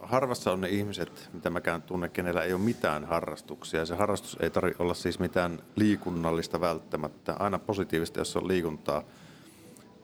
[0.00, 3.86] harvassa on ne ihmiset, mitä mäkään tunne, kenellä ei ole mitään harrastuksia.
[3.86, 7.36] Se harrastus ei tarvitse olla siis mitään liikunnallista välttämättä.
[7.38, 9.02] Aina positiivista, jos on liikuntaa.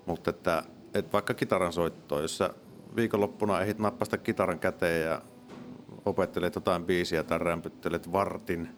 [0.07, 0.63] Mutta että,
[0.95, 2.51] että vaikka kitaran soittoa, jos sä
[2.97, 5.23] viikonloppuna ehdit nappasta kitaran käteen ja
[6.09, 8.63] opettelet jotain biisiä tai rämpyttelet vartin,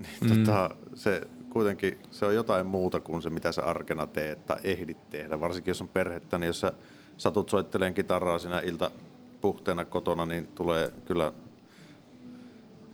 [0.00, 0.44] niin mm.
[0.44, 5.10] tota, se kuitenkin se on jotain muuta kuin se, mitä sä arkena teet tai ehdit
[5.10, 5.40] tehdä.
[5.40, 6.72] Varsinkin jos on perhettä, niin jos sä
[7.16, 8.90] satut soitteleen kitaraa siinä ilta
[9.40, 11.32] puhteena kotona, niin tulee kyllä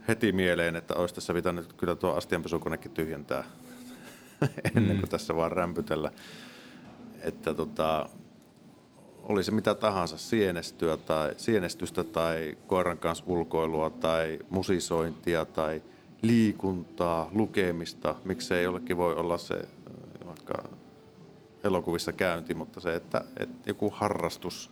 [0.07, 3.43] heti mieleen, että olisi tässä pitänyt kyllä tuo astianpesukonekin tyhjentää
[4.75, 5.09] ennen kuin mm.
[5.09, 6.11] tässä vaan rämpytellä.
[7.21, 8.09] Että tota,
[9.25, 15.81] oli se mitä tahansa, sienestyä tai, sienestystä tai koiran kanssa ulkoilua tai musisointia tai
[16.21, 18.15] liikuntaa, lukemista.
[18.23, 19.61] Miksei jollekin voi olla se
[20.25, 20.53] vaikka
[21.63, 24.71] elokuvissa käynti, mutta se, että, että joku harrastus,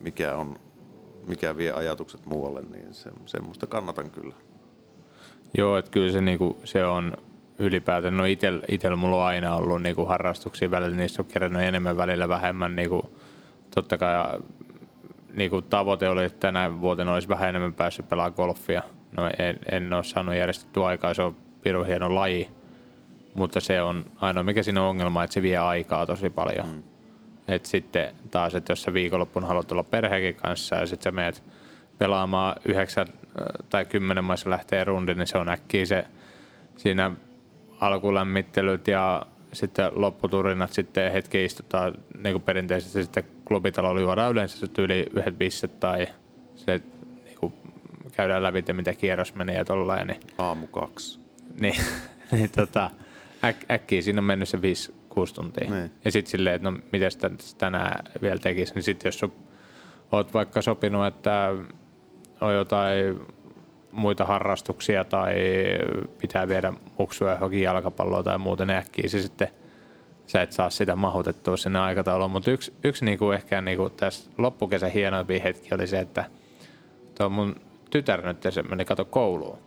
[0.00, 0.58] mikä, on,
[1.26, 4.34] mikä vie ajatukset muualle, niin se, semmoista kannatan kyllä.
[5.58, 7.16] Joo, että kyllä se, niinku, se on
[7.60, 11.96] ylipäätään, no itsellä itel mulla on aina ollut niinku harrastuksia välillä, niistä on kerännyt enemmän
[11.96, 12.76] välillä vähemmän.
[12.76, 13.18] Niinku,
[13.74, 14.40] totta kai
[15.34, 18.82] niinku tavoite oli, että tänä vuotena olisi vähän enemmän päässyt pelaamaan golfia.
[19.16, 22.48] No en, en ole saanut järjestettyä aikaa, se on pirun hieno laji,
[23.34, 26.66] mutta se on ainoa mikä siinä on ongelma, että se vie aikaa tosi paljon.
[26.68, 26.82] Mm.
[27.48, 31.42] Et sitten taas, että jos sä viikonloppuna haluat olla perheekin kanssa ja sitten sä menet
[31.98, 33.06] pelaamaan yhdeksän
[33.68, 36.04] tai kymmenen maissa lähtee rundi, niin se on äkkiä se
[36.76, 37.10] siinä
[37.80, 45.06] alkulämmittelyt ja sitten lopputurinat sitten hetki istutaan niin kuin perinteisesti sitten klubitalo juodaan yleensä yli
[45.16, 46.06] yhdet bisset tai
[46.54, 46.80] se
[47.24, 47.52] niin kuin
[48.12, 50.06] käydään läpi, mitä kierros menee ja tollain.
[50.06, 51.20] Niin, Aamu kaksi.
[51.60, 51.76] Niin,
[52.32, 52.90] niin tota,
[53.44, 54.60] äk, äkkiä siinä on mennyt se 5-6
[55.34, 55.70] tuntia.
[55.70, 55.90] Niin.
[56.04, 59.24] Ja sitten silleen, että no miten sitä tänään vielä tekisi, niin sitten jos
[60.12, 61.54] olet vaikka sopinut, että
[62.40, 63.20] on jotain
[63.92, 65.34] muita harrastuksia tai
[66.18, 69.48] pitää viedä muksuja johonkin jalkapalloa tai muuten niin äkkiä se sitten
[70.26, 72.30] sä et saa sitä mahutettua sinne aikatauluun.
[72.30, 76.24] Mutta yksi, yksi niinku ehkä niinku tässä loppukesän hienoimpia hetki oli se, että
[77.14, 77.56] tuo mun
[77.90, 79.58] tytär nyt se meni kato kouluun.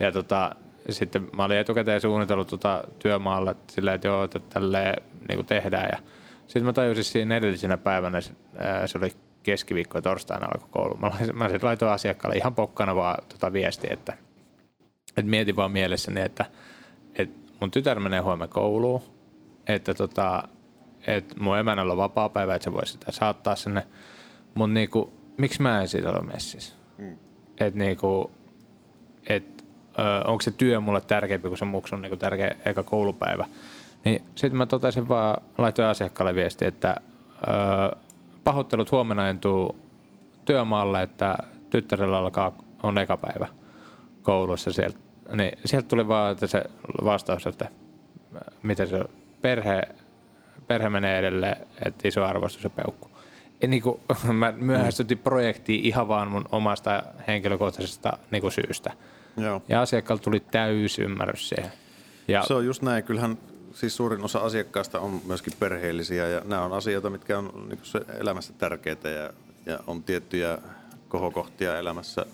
[0.00, 0.54] Ja tota,
[0.90, 5.88] sitten mä olin etukäteen suunnitellut tota työmaalla että sillä, että joo, että tälleen niinku tehdään.
[5.92, 5.98] Ja
[6.46, 9.12] sitten mä tajusin siinä edellisenä päivänä, se oli
[9.44, 10.94] keskiviikko ja torstaina alkoi koulu.
[10.96, 14.12] Mä, mä sitten laitoin asiakkaalle ihan pokkana vaan tota viesti, että,
[15.08, 16.44] että mietin vaan mielessäni, että,
[17.14, 19.02] että mun tytär menee huomenna kouluun,
[19.66, 20.48] että tota,
[21.06, 23.86] että mun emännällä on vapaa päivä, että se voisi sitä saattaa sinne.
[24.54, 26.74] Mutta niinku, miksi mä en siitä ole messissä?
[26.98, 27.16] Mm.
[27.60, 28.30] Että niinku,
[29.26, 29.64] et,
[30.24, 33.46] onko se työ mulle tärkeämpi kuin se muksun niinku tärkeä eka koulupäivä.
[34.04, 36.96] Niin sitten mä totesin vaan, laitoin asiakkaalle viesti, että
[37.48, 37.96] ö,
[38.44, 39.76] pahoittelut huomenna en tuu
[40.44, 41.38] työmaalle, että
[41.70, 43.48] tyttärellä alkaa, on eka päivä
[44.22, 44.98] koulussa sieltä.
[45.32, 46.64] Niin sieltä tuli vaan että se
[47.04, 47.68] vastaus, että
[48.62, 49.04] miten se
[49.42, 49.82] perhe,
[50.66, 53.10] perhe menee edelleen, että iso arvostus ja peukku.
[53.62, 54.00] Ja niin kuin,
[54.32, 55.22] mä myöhästytin mm.
[55.22, 58.92] projektiin ihan vaan mun omasta henkilökohtaisesta niin kuin syystä.
[59.36, 59.62] Joo.
[59.68, 61.72] Ja asiakkaalta tuli täysymmärrys siihen.
[62.28, 63.04] Ja, se on just näin.
[63.04, 63.38] Kyllähän
[63.74, 68.00] siis suurin osa asiakkaista on myöskin perheellisiä ja nämä on asioita, mitkä on niin se
[68.18, 69.30] elämässä tärkeitä ja,
[69.66, 70.58] ja on tiettyjä
[71.08, 72.26] kohokohtia elämässä,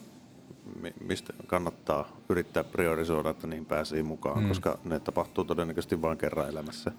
[1.05, 4.49] mistä kannattaa yrittää priorisoida, että niihin pääsee mukaan, mm.
[4.49, 6.93] koska ne tapahtuu todennäköisesti vain kerran elämässä.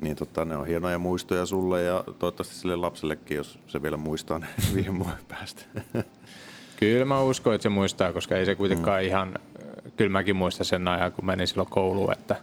[0.00, 4.38] Niin tota, ne on hienoja muistoja sulle ja toivottavasti sille lapsellekin, jos se vielä muistaa
[4.38, 5.62] ne viime vuoden päästä.
[6.76, 9.06] Kyllä mä uskon, että se muistaa, koska ei se kuitenkaan mm.
[9.06, 9.38] ihan,
[9.96, 12.36] kyllä mäkin muistan sen ajan, kun menin silloin kouluun, että,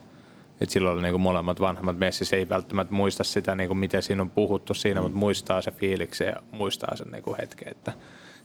[0.61, 4.03] että silloin oli niin kuin molemmat vanhemmat messissä, ei välttämättä muista sitä, niin kuin miten
[4.03, 5.03] siinä on puhuttu siinä, mm.
[5.03, 7.93] mutta muistaa se fiiliksen ja muistaa sen niin kuin hetken, että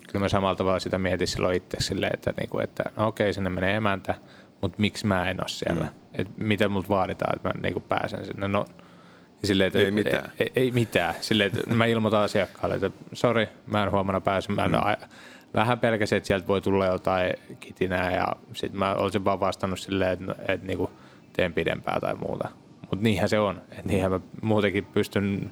[0.08, 3.32] kyllä mä samalla tavalla sitä mietin silloin itse silleen, että, niin kuin, että no okei,
[3.32, 4.14] sinne menee emäntä,
[4.60, 5.84] mutta miksi mä en ole siellä?
[5.84, 5.90] Mm.
[6.14, 8.48] Et mitä multa vaaditaan, että mä niin kuin pääsen sinne?
[8.48, 8.64] No,
[9.44, 10.32] silleen, että ei mitään.
[10.38, 11.14] Ei, ei mitään.
[11.20, 14.52] Silleen, että mä ilmoitan asiakkaalle, että sori, mä en huomenna pääse.
[14.52, 15.08] Mä en mm.
[15.54, 20.12] vähän pelkäsin, että sieltä voi tulla jotain kitinää ja sitten mä olisin vaan vastannut silleen,
[20.12, 20.90] että, että, että niin kuin
[21.36, 22.48] teen pidempää tai muuta.
[22.80, 23.62] Mutta niinhän se on.
[23.70, 25.50] Että niinhän mä muutenkin pystyn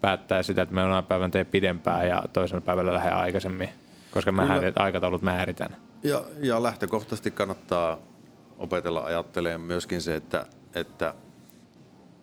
[0.00, 3.68] päättää sitä, että mä jonain päivän teen pidempää ja toisena päivällä lähden aikaisemmin,
[4.10, 4.72] koska mä Kyllä.
[4.76, 5.76] aikataulut määritän.
[6.02, 7.98] Ja, ja lähtökohtaisesti kannattaa
[8.58, 11.14] opetella ajattelemaan myöskin se, että, että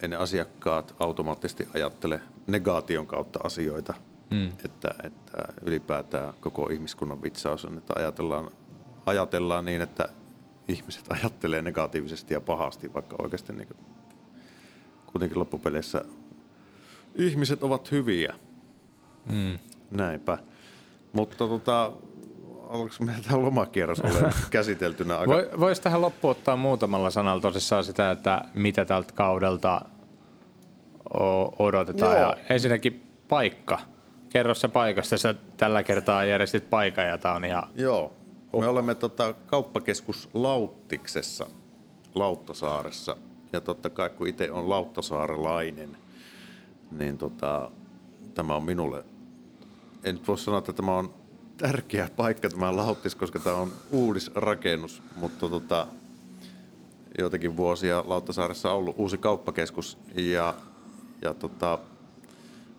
[0.02, 3.93] ei ne asiakkaat automaattisesti ajattele negaation kautta asioita.
[4.30, 4.52] Mm.
[4.66, 8.52] Että, että ylipäätään koko ihmiskunnan vitsaus on, että ajatellaan,
[9.06, 10.10] ajatellaan niin, että
[10.68, 13.78] ihmiset ajattelee negatiivisesti ja pahasti, vaikka oikeasti niin kuin,
[15.05, 16.05] kuitenkin loppupeleissä
[17.16, 18.34] ihmiset ovat hyviä.
[19.32, 19.59] Mm.
[19.91, 20.38] Näinpä.
[21.13, 21.91] Mutta tota,
[22.68, 25.18] oliko meillä tämä lomakierros ole käsiteltynä?
[25.18, 25.34] Aika...
[25.59, 29.82] Voisi tähän loppuun ottaa muutamalla sanalla tosissaan sitä, että mitä tältä kaudelta
[31.59, 32.18] odotetaan.
[32.18, 32.30] Joo.
[32.30, 33.80] Ja ensinnäkin paikka.
[34.30, 37.63] Kerro se paikasta, sä tällä kertaa järjestit paikan ja tämä on ihan...
[37.76, 38.13] Joo,
[38.62, 41.47] me olemme tota, kauppakeskus Lauttiksessa,
[42.16, 43.18] Lauttasaaressa.
[43.53, 45.97] Ja totta kai kun itse on lauttasaarelainen,
[46.91, 47.72] niin tota,
[48.34, 49.03] tämä on minulle,
[50.03, 51.14] en voi sanoa, että tämä on
[51.58, 55.88] tärkeä paikka tämä Lauttis, koska tämä on uudisrakennus, mutta tota,
[57.18, 60.53] joitakin vuosia Lauttasaaressa on ollut uusi kauppakeskus ja,
[61.22, 61.80] ja tota,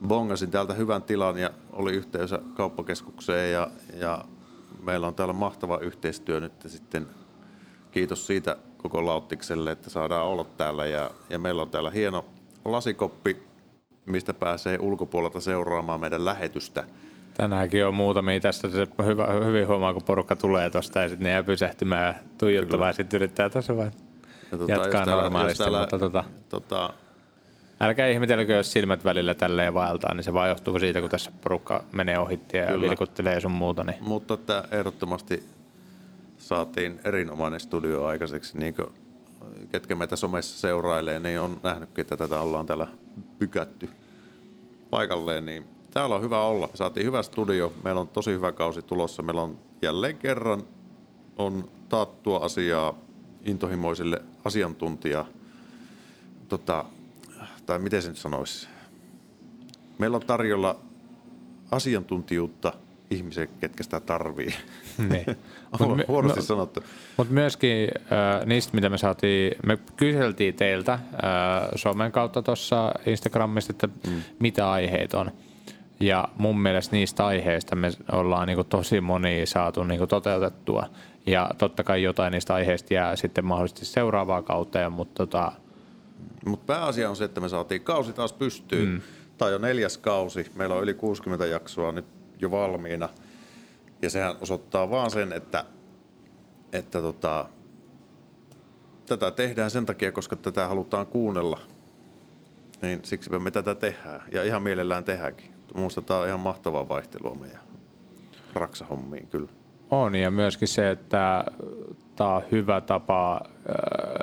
[0.06, 4.24] bongasin täältä hyvän tilan ja oli yhteys kauppakeskukseen ja, ja
[4.86, 7.06] meillä on täällä mahtava yhteistyö nyt sitten.
[7.90, 12.24] Kiitos siitä koko Lauttikselle, että saadaan olla täällä ja, ja meillä on täällä hieno
[12.64, 13.42] lasikoppi,
[14.06, 16.84] mistä pääsee ulkopuolelta seuraamaan meidän lähetystä–
[17.36, 18.68] Tänäänkin on muutamia tästä.
[18.68, 22.94] Se hyvä, hyvin huomaa, kun porukka tulee tuosta ja sitten ne jää pysähtymään ja tuijottamaan
[22.94, 23.92] sitten yrittää tuossa vain
[24.52, 25.58] ja tuota, jatkaa täällä, normaalisti.
[25.58, 26.94] Täällä, mutta tota, tota,
[27.80, 31.84] älkää ihmetelkö, jos silmät välillä tälleen vaeltaa, niin se vaan johtuu siitä, kun tässä porukka
[31.92, 32.88] menee ohitti ja Kyllä.
[32.88, 33.84] vilkuttelee sun muuta.
[33.84, 33.96] Niin.
[34.00, 35.42] Mutta että ehdottomasti
[36.38, 38.58] saatiin erinomainen studio aikaiseksi.
[38.58, 38.88] Niin kuin
[39.72, 42.86] ketkä meitä somessa seurailee, niin on nähnytkin, että tätä ollaan täällä
[43.38, 43.88] pykätty
[44.90, 46.66] paikalleen, niin täällä on hyvä olla.
[46.66, 49.22] Me saatiin hyvä studio, meillä on tosi hyvä kausi tulossa.
[49.22, 50.62] Meillä on jälleen kerran
[51.36, 52.98] on taattua asiaa
[53.44, 55.24] intohimoisille asiantuntija,
[56.48, 56.84] tota,
[57.66, 58.68] tai miten se nyt sanoisi.
[59.98, 60.80] Meillä on tarjolla
[61.70, 62.72] asiantuntijuutta
[63.10, 64.54] ihmisiä, ketkä sitä tarvii.
[65.08, 65.26] Niin.
[65.80, 66.84] Mut, Huonosti no, sanottu.
[67.16, 71.00] Mutta myöskin äh, niistä, mitä me saatiin, me kyseltiin teiltä äh,
[71.74, 74.22] somen kautta tuossa Instagramista, että mm.
[74.38, 75.30] mitä aiheet on.
[76.00, 80.86] Ja mun mielestä niistä aiheista me ollaan niin kuin tosi moni saatu niin kuin toteutettua.
[81.26, 85.52] Ja totta kai jotain niistä aiheista jää sitten mahdollisesti seuraavaa kauteen, mutta tota...
[86.46, 88.88] Mut pääasia on se, että me saatiin kausi taas pystyyn.
[88.88, 89.00] Mm.
[89.38, 90.50] Tämä on jo neljäs kausi.
[90.54, 92.04] Meillä on yli 60 jaksoa nyt
[92.38, 93.08] jo valmiina.
[94.02, 95.64] Ja sehän osoittaa vaan sen, että,
[96.72, 97.48] että tota,
[99.06, 101.60] tätä tehdään sen takia, koska tätä halutaan kuunnella.
[102.82, 104.22] Niin siksi me tätä tehdään.
[104.32, 105.54] Ja ihan mielellään tehdäänkin.
[105.74, 107.60] Minusta tämä on ihan mahtavaa vaihtelua meidän
[108.54, 109.48] raksahommiin kyllä.
[109.90, 111.44] On ja myöskin se, että
[112.16, 113.40] tämä on hyvä tapa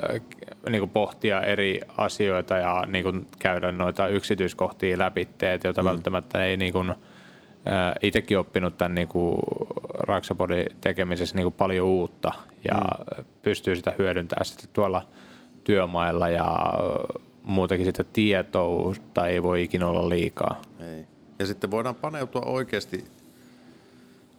[0.08, 0.20] äh,
[0.68, 5.28] niin kuin pohtia eri asioita ja niin kuin käydä noita yksityiskohtia läpi,
[5.64, 5.88] joita mm.
[5.88, 6.96] välttämättä ei niin kuin, äh,
[8.02, 9.38] itsekin oppinut tämän niin kuin
[9.94, 12.32] Raksapodin tekemisessä niin kuin paljon uutta
[12.68, 13.24] ja mm.
[13.42, 15.02] pystyy sitä hyödyntämään sitten tuolla
[15.64, 16.56] työmailla ja
[17.42, 18.94] muutenkin sitä tietoa
[19.28, 20.62] ei voi ikinä olla liikaa.
[20.80, 21.06] Ei.
[21.38, 23.04] Ja sitten voidaan paneutua oikeasti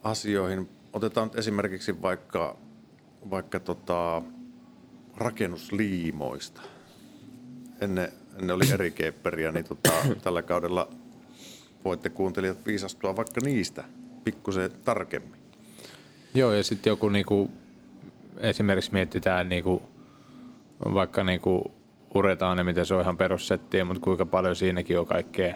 [0.02, 0.68] asioihin.
[0.92, 2.56] Otetaan esimerkiksi vaikka,
[3.30, 4.22] vaikka tota,
[5.18, 6.60] rakennusliimoista.
[7.80, 8.08] Ennen,
[8.38, 9.92] ennen oli eri kepperiä, niin tota,
[10.22, 10.88] tällä kaudella
[11.84, 13.84] voitte kuuntelijat viisastua vaikka niistä
[14.24, 15.40] pikkusen tarkemmin.
[16.34, 17.50] Joo, ja sitten joku niinku,
[18.38, 19.82] esimerkiksi mietitään niinku,
[20.94, 21.74] vaikka niinku
[22.12, 25.54] puretaan ja miten se on ihan perussettiä, mutta kuinka paljon siinäkin on kaikkea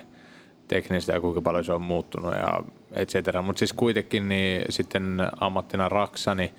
[0.68, 3.42] teknistä ja kuinka paljon se on muuttunut ja et cetera.
[3.42, 6.50] Mutta siis kuitenkin niin sitten ammattina raksa, niin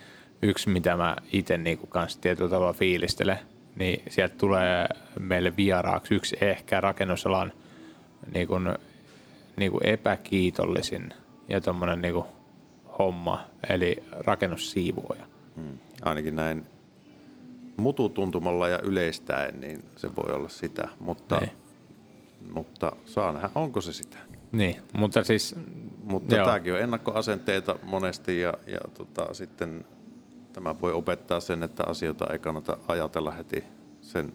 [0.42, 3.40] yksi mitä mä itse niin kanssa tietyllä tavalla fiilistelen,
[3.76, 4.88] niin sieltä tulee
[5.20, 7.54] meille vieraaksi yksi ehkä rakennusalan
[8.34, 8.76] niin kuin,
[9.56, 11.14] niin kuin epäkiitollisin
[11.50, 12.24] ja tuommoinen niin
[13.00, 15.26] homma, eli rakennussiivuoja.
[15.56, 15.78] Hmm.
[16.02, 16.66] Ainakin näin
[17.78, 21.52] mututuntumalla ja yleistäen, niin se voi olla sitä, mutta, niin.
[22.54, 24.18] mutta saa nähdä, onko se sitä.
[24.52, 25.56] Niin, mutta siis...
[26.04, 26.46] Mutta joo.
[26.46, 29.86] tämäkin on ennakkoasenteita monesti ja, ja tota, sitten
[30.54, 33.64] tämä voi opettaa sen, että asioita ei kannata ajatella heti
[34.02, 34.34] sen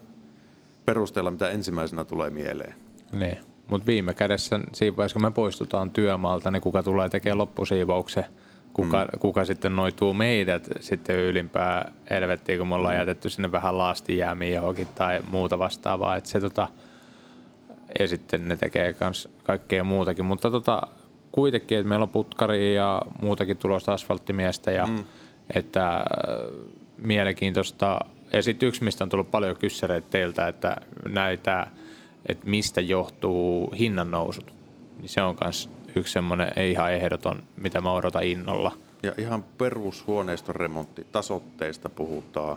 [0.84, 2.74] perusteella, mitä ensimmäisenä tulee mieleen.
[3.12, 3.38] Niin,
[3.70, 8.24] mutta viime kädessä siinä vaiheessa, kun me poistutaan työmaalta, niin kuka tulee tekemään loppusiivouksen–
[8.76, 9.18] kuka, mm.
[9.18, 12.98] kuka sitten noituu meidät sitten ylimpää helvettiin, kun me ollaan mm.
[12.98, 16.16] jätetty sinne vähän laastijäämiin johonkin tai muuta vastaavaa.
[16.16, 16.68] Että se, tota,
[17.98, 20.24] ja sitten ne tekee myös kaikkea muutakin.
[20.24, 20.82] Mutta tota,
[21.32, 25.04] kuitenkin, että meillä on putkari ja muutakin tulosta asfalttimiestä ja mm.
[25.55, 26.05] Että äh,
[26.99, 28.01] mielenkiintoista.
[28.62, 30.76] Yksi, mistä on tullut paljon kyssäreitä teiltä, että
[31.09, 31.66] näitä,
[32.26, 34.53] että mistä johtuu hinnan nousut.
[34.99, 38.72] Niin se on myös yksi semmoinen ei ihan ehdoton, mitä mä odotan innolla.
[39.03, 42.57] Ja ihan perushuoneiston remontti, tasotteista puhutaan.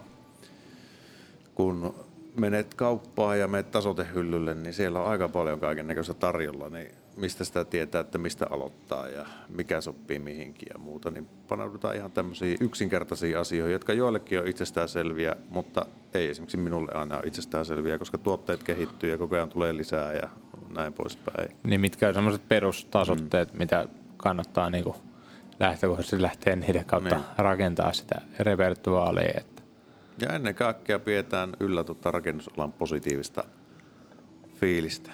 [1.55, 1.95] Kun
[2.35, 7.43] menet kauppaan ja menet tasotehyllylle, niin siellä on aika paljon kaiken näköistä tarjolla, niin mistä
[7.43, 12.57] sitä tietää, että mistä aloittaa ja mikä sopii mihinkin ja muuta, niin paneudutaan ihan tämmöisiin
[12.61, 18.63] yksinkertaisiin asioihin, jotka joillekin on itsestäänselviä, mutta ei esimerkiksi minulle aina ole itsestäänselviä, koska tuotteet
[18.63, 20.29] kehittyy ja koko ajan tulee lisää ja
[20.75, 21.57] näin poispäin.
[21.63, 23.57] Niin mitkä on semmoiset perustasotteet, mm.
[23.57, 23.87] mitä
[24.17, 24.95] kannattaa niin kuin
[25.59, 27.25] lähtökohtaisesti lähteä niiden kautta niin.
[27.37, 29.33] rakentaa sitä repertuaalia.
[29.37, 29.61] Että.
[30.21, 33.43] Ja ennen kaikkea pidetään yllä tuota rakennusalan positiivista
[34.55, 35.11] fiilistä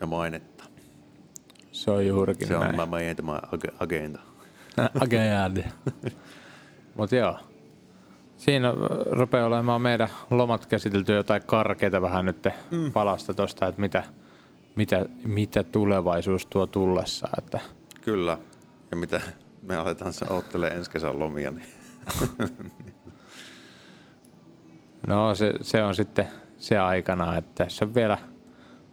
[0.00, 0.51] ja mainetta.
[1.72, 2.70] Se on juurikin Se näin.
[2.70, 3.40] on mä meidän tämä
[3.80, 4.20] agenda.
[5.00, 5.62] agenda.
[6.94, 7.38] Mutta joo.
[8.36, 8.72] Siinä
[9.10, 12.92] rupeaa olemaan meidän lomat käsitelty jotain karkeita vähän nyt mm.
[12.92, 14.02] palasta tuosta, että mitä–
[14.76, 17.28] mitä, mitä tulevaisuus tuo tullessa.
[17.38, 17.60] Että.
[18.00, 18.38] Kyllä,
[18.90, 19.20] ja mitä
[19.62, 21.50] me aletaan se ottelemaan ensi kesän lomia.
[21.50, 21.66] Niin.
[25.06, 28.18] no se, se, on sitten se aikana, että tässä on vielä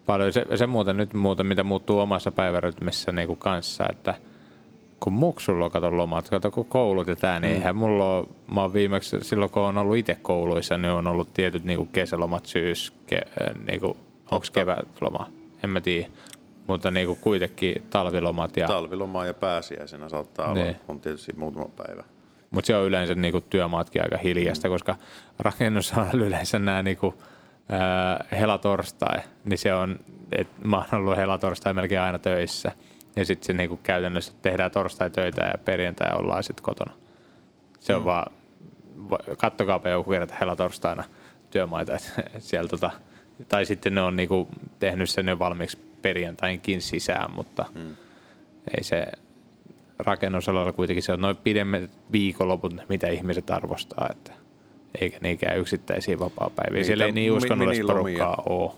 [0.09, 0.33] paljon.
[0.33, 4.15] Se, se muuten nyt muuten, mitä muuttuu omassa päivärytmissä niin kuin kanssa, että
[4.99, 7.55] kun muksulla on kato lomat, kato kun koulut ja tää, niin mm.
[7.55, 11.33] eihän mulla ole, mä oon viimeksi silloin kun on ollut itse kouluissa, niin on ollut
[11.33, 13.21] tietyt niin kuin kesälomat, syys, ke,
[13.67, 13.97] niin kuin,
[14.31, 15.27] onko kevätloma?
[15.63, 16.07] en mä tiedä.
[16.67, 18.57] Mutta niinku kuitenkin talvilomat.
[18.57, 18.67] Ja...
[18.67, 20.67] Talviloma ja pääsiäisenä saattaa niin.
[20.67, 22.03] olla, on tietysti muutama päivä.
[22.51, 24.71] Mutta se on yleensä niinku työmaatkin aika hiljasta, mm.
[24.71, 24.95] koska
[25.39, 27.38] rakennusalalla yleensä nämä niinku, äh,
[28.31, 29.99] helatorstai, niin se on,
[30.31, 32.71] että mä oon ollut helatorstai melkein aina töissä.
[33.15, 36.93] Ja sitten se niinku käytännössä tehdään torstai töitä ja perjantai ollaan sitten kotona.
[37.79, 38.05] Se on mm.
[38.05, 38.31] vaan,
[39.37, 41.03] kattokaapa joku kerta helatorstaina
[41.49, 42.91] työmaita, että siellä tota,
[43.47, 44.47] tai sitten ne on niinku
[44.79, 47.95] tehnyt sen jo valmiiksi perjantainkin sisään, mutta hmm.
[48.77, 49.07] ei se
[49.99, 54.31] rakennusalalla kuitenkin se on noin pidemmät viikonloput, mitä ihmiset arvostaa, että
[55.01, 56.73] eikä niinkään yksittäisiä vapaa-päiviä.
[56.73, 58.71] Niitä Siellä ei niin uskonnollista porukkaa ole.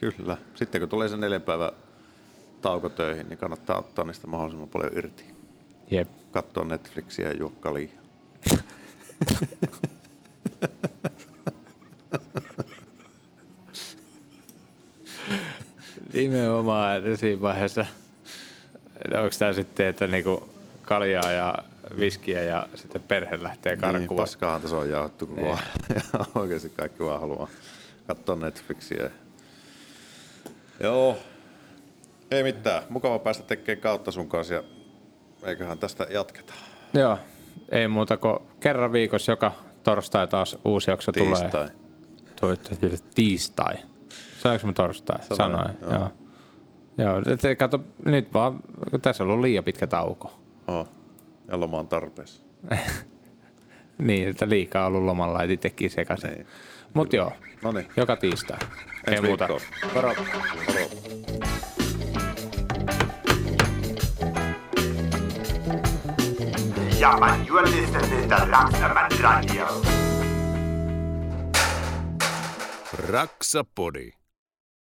[0.00, 0.36] Kyllä.
[0.54, 1.72] Sitten kun tulee se neljä päivä
[2.62, 5.24] tauko töihin, niin kannattaa ottaa niistä mahdollisimman paljon irti.
[5.90, 6.08] Jep.
[6.32, 7.74] Katsoa Netflixiä ja juokka
[16.14, 17.86] Nimenomaan, että siinä vaiheessa,
[19.04, 20.48] onko tämä sitten, että niinku
[20.82, 21.54] kaljaa ja
[21.98, 24.08] viskiä ja sitten perhe lähtee karkuun.
[24.08, 25.58] Niin, paskaahan tässä on jaettu koko ajan.
[25.88, 26.02] Niin.
[26.34, 27.48] Oikeasti kaikki vaan haluaa
[28.06, 29.10] katsoa Netflixiä.
[30.80, 31.18] Joo,
[32.30, 32.82] ei mitään.
[32.88, 34.62] Mukava päästä tekemään kautta sun kanssa ja
[35.42, 36.54] eiköhän tästä jatketa.
[36.94, 37.18] Joo,
[37.68, 41.50] ei muuta kuin kerran viikossa joka torstai taas uusi jakso tiistai.
[42.40, 42.56] tulee.
[42.56, 42.98] Tiistai.
[43.14, 43.74] Tiistai.
[44.38, 45.18] Saanko mä torstai?
[45.36, 45.76] Sanoin.
[45.80, 45.92] Joo.
[45.92, 46.10] joo.
[46.98, 47.22] Joo,
[47.58, 48.60] kato, nyt vaan,
[49.02, 50.32] tässä on ollut liian pitkä tauko.
[50.66, 50.88] Oh.
[51.48, 52.42] Ja loma on tarpeessa.
[53.98, 56.30] niin, että liikaa ollut lomalla, et itsekin sekaisin.
[56.30, 56.46] Niin.
[56.94, 57.32] Mut joo,
[57.62, 57.86] Noniin.
[57.96, 58.58] joka tiistai.
[59.06, 59.48] Ei muuta.
[59.48, 59.60] Moro.
[59.94, 60.14] Moro.
[67.00, 69.66] Ja, man, you're listening to Raksaman Radio.
[73.08, 74.12] Raksapodi.